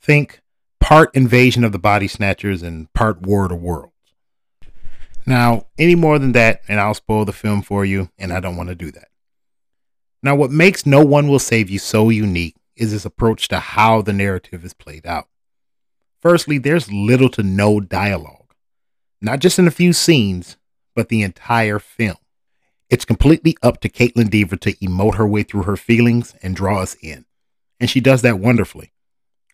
Think 0.00 0.40
part 0.80 1.14
invasion 1.14 1.62
of 1.62 1.72
the 1.72 1.78
body 1.78 2.08
snatchers 2.08 2.62
and 2.62 2.90
part 2.94 3.20
war 3.20 3.42
of 3.42 3.50
the 3.50 3.54
world. 3.54 3.90
Now, 5.26 5.66
any 5.78 5.94
more 5.94 6.18
than 6.18 6.32
that, 6.32 6.62
and 6.68 6.80
I'll 6.80 6.94
spoil 6.94 7.24
the 7.24 7.32
film 7.32 7.62
for 7.62 7.84
you, 7.84 8.10
and 8.18 8.32
I 8.32 8.40
don't 8.40 8.56
want 8.56 8.70
to 8.70 8.74
do 8.74 8.90
that. 8.92 9.08
Now, 10.22 10.34
what 10.34 10.50
makes 10.50 10.86
No 10.86 11.04
One 11.04 11.28
Will 11.28 11.38
Save 11.38 11.70
You 11.70 11.78
so 11.78 12.08
unique 12.08 12.56
is 12.76 12.92
its 12.92 13.04
approach 13.04 13.48
to 13.48 13.60
how 13.60 14.02
the 14.02 14.12
narrative 14.12 14.64
is 14.64 14.74
played 14.74 15.06
out. 15.06 15.28
Firstly, 16.20 16.58
there's 16.58 16.90
little 16.90 17.28
to 17.30 17.42
no 17.42 17.80
dialogue, 17.80 18.54
not 19.20 19.40
just 19.40 19.58
in 19.58 19.66
a 19.66 19.72
few 19.72 19.92
scenes, 19.92 20.56
but 20.94 21.08
the 21.08 21.22
entire 21.22 21.78
film. 21.78 22.16
It's 22.90 23.04
completely 23.04 23.56
up 23.62 23.80
to 23.82 23.88
Kaitlyn 23.88 24.30
Dever 24.30 24.56
to 24.56 24.72
emote 24.76 25.16
her 25.16 25.26
way 25.26 25.42
through 25.42 25.64
her 25.64 25.76
feelings 25.76 26.34
and 26.42 26.56
draw 26.56 26.80
us 26.80 26.96
in, 27.02 27.26
and 27.78 27.90
she 27.90 28.00
does 28.00 28.22
that 28.22 28.40
wonderfully. 28.40 28.92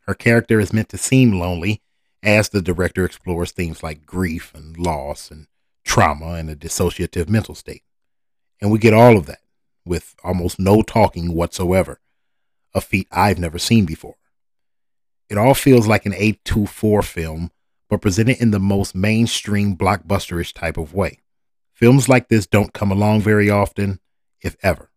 Her 0.06 0.14
character 0.14 0.60
is 0.60 0.72
meant 0.72 0.88
to 0.90 0.98
seem 0.98 1.38
lonely 1.38 1.82
as 2.22 2.48
the 2.48 2.62
director 2.62 3.04
explores 3.04 3.52
themes 3.52 3.82
like 3.82 4.06
grief 4.06 4.54
and 4.54 4.78
loss 4.78 5.30
and 5.30 5.46
trauma, 5.84 6.34
and 6.34 6.50
a 6.50 6.56
dissociative 6.56 7.28
mental 7.28 7.54
state. 7.54 7.82
And 8.60 8.70
we 8.70 8.78
get 8.78 8.94
all 8.94 9.16
of 9.16 9.26
that 9.26 9.40
with 9.84 10.14
almost 10.24 10.58
no 10.58 10.82
talking 10.82 11.34
whatsoever, 11.34 12.00
a 12.74 12.80
feat 12.80 13.06
I've 13.12 13.38
never 13.38 13.58
seen 13.58 13.84
before. 13.84 14.16
It 15.28 15.38
all 15.38 15.54
feels 15.54 15.86
like 15.86 16.06
an 16.06 16.12
A24 16.12 17.04
film, 17.04 17.50
but 17.88 18.00
presented 18.00 18.40
in 18.40 18.50
the 18.50 18.58
most 18.58 18.94
mainstream 18.94 19.76
blockbusterish 19.76 20.52
type 20.52 20.76
of 20.76 20.94
way. 20.94 21.20
Films 21.72 22.08
like 22.08 22.28
this 22.28 22.46
don't 22.46 22.72
come 22.72 22.90
along 22.90 23.20
very 23.20 23.50
often, 23.50 24.00
if 24.40 24.56
ever. 24.62 24.90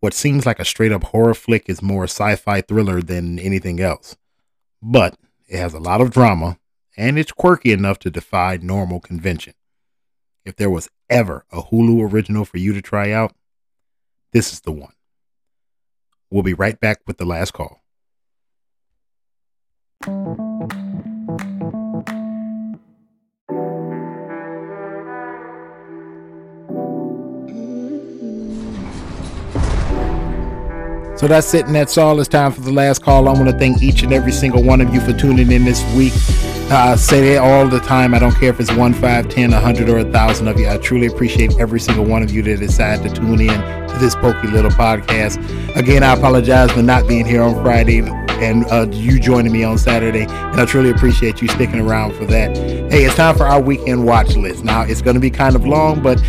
What 0.00 0.14
seems 0.14 0.46
like 0.46 0.58
a 0.58 0.64
straight 0.64 0.92
up 0.92 1.04
horror 1.04 1.34
flick 1.34 1.68
is 1.68 1.82
more 1.82 2.04
sci 2.04 2.36
fi 2.36 2.60
thriller 2.60 3.00
than 3.00 3.38
anything 3.38 3.80
else. 3.80 4.16
But 4.80 5.16
it 5.48 5.58
has 5.58 5.74
a 5.74 5.78
lot 5.78 6.00
of 6.00 6.10
drama, 6.10 6.58
and 6.96 7.18
it's 7.18 7.32
quirky 7.32 7.72
enough 7.72 7.98
to 8.00 8.10
defy 8.10 8.58
normal 8.60 9.00
convention. 9.00 9.54
If 10.44 10.56
there 10.56 10.70
was 10.70 10.88
ever 11.08 11.44
a 11.52 11.62
Hulu 11.62 12.10
original 12.10 12.44
for 12.44 12.58
you 12.58 12.72
to 12.72 12.82
try 12.82 13.12
out, 13.12 13.34
this 14.32 14.52
is 14.52 14.60
the 14.60 14.72
one. 14.72 14.94
We'll 16.30 16.42
be 16.42 16.54
right 16.54 16.78
back 16.80 17.00
with 17.06 17.18
the 17.18 17.26
last 17.26 17.52
call. 17.52 17.82
So 31.22 31.28
that's 31.28 31.54
it, 31.54 31.66
and 31.66 31.74
that's 31.76 31.96
all. 31.98 32.18
It's 32.18 32.28
time 32.28 32.50
for 32.50 32.62
the 32.62 32.72
last 32.72 33.04
call. 33.04 33.28
I 33.28 33.32
want 33.32 33.46
to 33.46 33.56
thank 33.56 33.80
each 33.80 34.02
and 34.02 34.12
every 34.12 34.32
single 34.32 34.60
one 34.60 34.80
of 34.80 34.92
you 34.92 35.00
for 35.00 35.12
tuning 35.12 35.52
in 35.52 35.64
this 35.64 35.80
week. 35.94 36.12
I 36.68 36.96
say 36.96 37.34
it 37.34 37.36
all 37.36 37.68
the 37.68 37.78
time. 37.78 38.12
I 38.12 38.18
don't 38.18 38.34
care 38.34 38.50
if 38.50 38.58
it's 38.58 38.72
one, 38.72 38.92
five, 38.92 39.28
ten, 39.28 39.52
a 39.52 39.60
hundred, 39.60 39.88
or 39.88 39.98
a 39.98 40.04
thousand 40.04 40.48
of 40.48 40.58
you. 40.58 40.68
I 40.68 40.78
truly 40.78 41.06
appreciate 41.06 41.56
every 41.60 41.78
single 41.78 42.04
one 42.04 42.24
of 42.24 42.32
you 42.32 42.42
that 42.42 42.58
decide 42.58 43.04
to 43.04 43.14
tune 43.14 43.40
in 43.40 43.46
to 43.46 43.96
this 44.00 44.16
pokey 44.16 44.48
little 44.48 44.72
podcast. 44.72 45.38
Again, 45.76 46.02
I 46.02 46.14
apologize 46.14 46.72
for 46.72 46.82
not 46.82 47.06
being 47.06 47.24
here 47.24 47.42
on 47.42 47.54
Friday 47.62 48.00
and 48.00 48.64
uh, 48.72 48.88
you 48.90 49.20
joining 49.20 49.52
me 49.52 49.62
on 49.62 49.78
Saturday. 49.78 50.24
And 50.24 50.60
I 50.60 50.64
truly 50.64 50.90
appreciate 50.90 51.40
you 51.40 51.46
sticking 51.46 51.78
around 51.78 52.14
for 52.14 52.24
that. 52.24 52.56
Hey, 52.56 53.04
it's 53.04 53.14
time 53.14 53.36
for 53.36 53.46
our 53.46 53.60
weekend 53.60 54.04
watch 54.04 54.34
list. 54.34 54.64
Now, 54.64 54.82
it's 54.82 55.00
going 55.00 55.14
to 55.14 55.20
be 55.20 55.30
kind 55.30 55.54
of 55.54 55.64
long, 55.64 56.02
but 56.02 56.20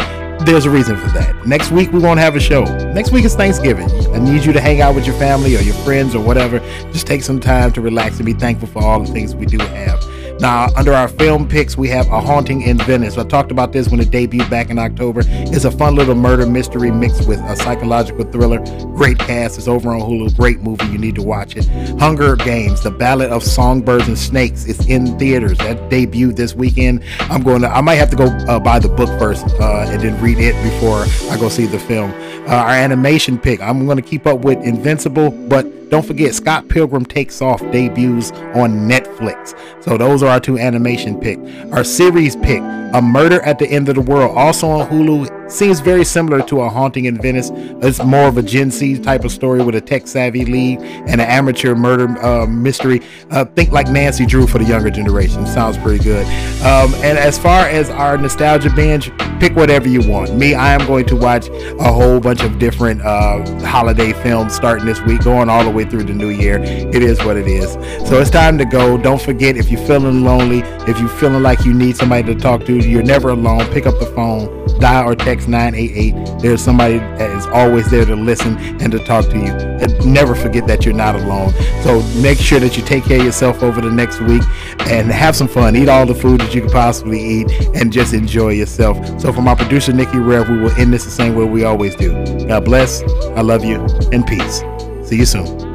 there's 0.46 0.66
a 0.66 0.70
reason 0.70 0.98
for 0.98 1.08
that. 1.10 1.48
Next 1.48 1.72
week 1.72 1.92
we 1.92 2.00
won't 2.00 2.20
have 2.20 2.36
a 2.36 2.40
show. 2.40 2.64
Next 2.94 3.12
week 3.12 3.26
is 3.26 3.36
Thanksgiving. 3.36 3.90
I 4.14 4.20
need 4.20 4.44
you 4.44 4.54
to 4.54 4.62
hang 4.62 4.82
out 4.82 4.96
with 4.96 5.06
your 5.06 5.16
family 5.16 5.56
or 5.56 5.62
your 5.62 5.76
friends 5.76 6.16
or 6.16 6.24
whatever. 6.24 6.60
Just 6.92 7.08
take 7.08 7.24
some 7.24 7.40
time 7.40 7.72
to 7.74 7.82
relax 7.82 8.18
and 8.18 8.26
be 8.26 8.34
thankful 8.34 8.68
for 8.68 8.84
all 8.84 9.00
the 9.00 9.12
things 9.12 9.36
we 9.36 9.46
do 9.46 9.58
have. 9.58 10.04
Now, 10.40 10.68
under 10.76 10.94
our 10.94 11.08
film 11.08 11.48
picks, 11.48 11.78
we 11.78 11.88
have 11.90 12.08
A 12.08 12.20
Haunting 12.20 12.64
in 12.64 12.78
Venice. 12.80 13.18
I 13.18 13.24
talked 13.24 13.52
about 13.52 13.72
this 13.72 13.90
when 13.90 14.00
it 14.00 14.10
debuted 14.10 14.50
back 14.50 14.70
in 14.70 14.80
October. 14.80 15.22
It's 15.26 15.66
a 15.66 15.72
fun 15.72 15.96
little 15.96 16.16
murder 16.16 16.46
mystery 16.46 16.92
mixed 16.92 17.28
with 17.28 17.40
a 17.40 17.56
psychological 17.56 18.26
thriller. 18.26 18.60
Great 18.96 19.20
cast. 19.20 19.58
It's 19.58 19.68
over 19.68 19.90
on 19.92 20.02
Hulu. 20.02 20.36
Great 20.36 20.62
movie. 20.62 20.86
You 20.88 20.98
need 20.98 21.16
to 21.16 21.22
watch 21.22 21.56
it. 21.56 21.66
Hunger 22.00 22.36
Games, 22.36 22.82
The 22.82 22.92
Ballad 22.92 23.32
of 23.32 23.44
Songbirds 23.44 24.08
and 24.08 24.18
Snakes. 24.18 24.66
It's 24.66 24.86
in 24.88 25.18
theaters. 25.18 25.58
That 25.60 25.90
debuted 25.90 26.36
this 26.36 26.56
weekend. 26.56 27.04
I'm 27.20 27.44
going 27.44 27.62
to, 27.62 27.70
I 27.70 27.82
might 27.82 27.96
have 27.96 28.10
to 28.10 28.16
go 28.16 28.26
uh, 28.26 28.60
buy 28.60 28.80
the 28.80 28.90
book 28.90 29.10
first 29.20 29.46
uh, 29.60 29.86
and 29.88 30.02
then 30.02 30.22
read 30.22 30.40
it 30.40 30.56
before 30.64 31.06
I 31.32 31.38
go 31.40 31.50
see 31.50 31.66
the 31.66 31.80
film. 31.80 32.12
Uh, 32.46 32.56
our 32.56 32.72
animation 32.72 33.40
pick, 33.40 33.62
I'm 33.62 33.86
going 33.86 33.96
to 33.96 34.04
keep 34.04 34.28
up 34.28 34.40
with 34.40 34.62
Invincible, 34.64 35.32
but 35.32 35.90
don't 35.90 36.06
forget, 36.06 36.34
Scott 36.34 36.68
Pilgrim 36.68 37.06
Takes 37.06 37.42
Off 37.42 37.62
debuts 37.72 38.32
on 38.54 38.90
Netflix. 38.90 39.58
So 39.84 39.98
those 39.98 40.22
are 40.24 40.30
our 40.30 40.40
two 40.40 40.58
animation 40.58 41.20
pick. 41.20 41.40
Our 41.72 41.84
series 41.84 42.36
pick, 42.36 42.62
A 42.62 43.02
Murder 43.02 43.42
at 43.44 43.60
the 43.60 43.68
End 43.68 43.88
of 43.90 43.96
the 43.96 44.02
World, 44.02 44.38
also 44.38 44.68
on 44.68 44.90
Hulu 44.90 45.43
Seems 45.54 45.82
very 45.82 46.04
similar 46.04 46.42
to 46.48 46.62
A 46.62 46.70
Haunting 46.70 47.06
in 47.06 47.22
Venice. 47.22 47.52
It's 47.54 48.04
more 48.04 48.28
of 48.28 48.40
a 48.40 48.42
Gen 48.42 48.72
Z 48.72 48.98
type 49.02 49.24
of 49.24 49.32
story 49.32 49.64
with 49.64 49.76
a 49.76 49.82
tech 49.82 50.08
savvy 50.08 50.46
lead 50.46 50.80
and 50.80 51.22
an 51.22 51.28
amateur 51.28 51.76
murder 51.76 52.08
uh, 52.26 52.48
mystery. 52.48 53.02
Uh, 53.30 53.46
think 53.46 53.72
like 53.72 53.88
Nancy 53.88 54.26
Drew 54.26 54.48
for 54.48 54.58
the 54.58 54.64
younger 54.66 54.90
generation. 54.90 55.46
Sounds 55.46 55.78
pretty 55.78 56.04
good. 56.04 56.26
Um, 56.66 56.92
and 57.04 57.20
as 57.20 57.38
far 57.38 57.68
as 57.68 57.92
our 57.92 58.18
nostalgia 58.18 58.72
binge, 58.76 59.12
pick 59.40 59.56
whatever 59.56 59.88
you 59.88 60.02
want. 60.10 60.34
Me, 60.36 60.56
I 60.56 60.74
am 60.74 60.88
going 60.88 61.06
to 61.06 61.16
watch 61.16 61.50
a 61.50 61.94
whole 61.94 62.20
bunch 62.20 62.42
of 62.42 62.58
different 62.58 63.04
uh, 63.04 63.46
holiday 63.60 64.12
films 64.12 64.56
starting 64.56 64.88
this 64.88 65.02
week, 65.02 65.24
going 65.24 65.50
all 65.50 65.64
the 65.64 65.70
way 65.70 65.86
through 65.86 66.06
the 66.06 66.16
new 66.16 66.30
year. 66.30 66.58
It 66.64 67.04
is 67.04 67.24
what 67.24 67.38
it 67.38 67.48
is. 67.48 67.74
So 68.10 68.20
it's 68.20 68.32
time 68.32 68.58
to 68.58 68.66
go. 68.66 68.98
Don't 68.98 69.22
forget 69.22 69.56
if 69.56 69.70
you're 69.70 69.86
feeling 69.86 70.24
lonely, 70.24 70.62
if 70.90 71.00
you're 71.00 71.10
feeling 71.10 71.44
like 71.44 71.64
you 71.64 71.76
need 71.76 71.96
somebody 71.96 72.34
to 72.34 72.40
talk 72.40 72.66
to, 72.66 72.76
you're 72.76 73.04
never 73.04 73.30
alone. 73.30 73.72
Pick 73.72 73.86
up 73.86 74.00
the 74.00 74.08
phone 74.08 74.63
dial 74.80 75.10
or 75.10 75.16
text 75.16 75.48
988. 75.48 76.42
There's 76.42 76.62
somebody 76.62 76.98
that 76.98 77.30
is 77.32 77.46
always 77.48 77.90
there 77.90 78.06
to 78.06 78.16
listen 78.16 78.58
and 78.82 78.92
to 78.92 79.00
talk 79.06 79.26
to 79.26 79.38
you. 79.38 79.52
And 79.52 80.06
never 80.06 80.36
forget 80.36 80.68
that 80.68 80.86
you're 80.86 80.94
not 80.94 81.16
alone. 81.16 81.52
So 81.84 82.02
make 82.22 82.38
sure 82.38 82.60
that 82.60 82.78
you 82.78 82.84
take 82.84 83.04
care 83.06 83.20
of 83.20 83.26
yourself 83.26 83.64
over 83.64 83.82
the 83.82 83.92
next 83.92 84.22
week 84.22 84.44
and 84.88 85.12
have 85.12 85.36
some 85.36 85.48
fun. 85.48 85.76
Eat 85.76 85.90
all 85.90 86.06
the 86.06 86.16
food 86.16 86.42
that 86.42 86.54
you 86.54 86.62
can 86.62 86.70
possibly 86.70 87.20
eat 87.20 87.52
and 87.76 87.92
just 87.92 88.14
enjoy 88.14 88.50
yourself. 88.50 88.98
So 89.20 89.34
for 89.34 89.42
my 89.42 89.56
producer, 89.56 89.94
Nikki 89.94 90.20
Rev, 90.20 90.50
we 90.50 90.58
will 90.58 90.72
end 90.72 90.94
this 90.94 91.06
the 91.06 91.12
same 91.12 91.36
way 91.36 91.46
we 91.46 91.64
always 91.64 91.96
do. 91.96 92.12
God 92.48 92.66
bless. 92.66 93.02
I 93.36 93.42
love 93.42 93.64
you 93.64 93.86
and 94.12 94.26
peace. 94.26 94.62
See 95.08 95.18
you 95.18 95.26
soon. 95.26 95.73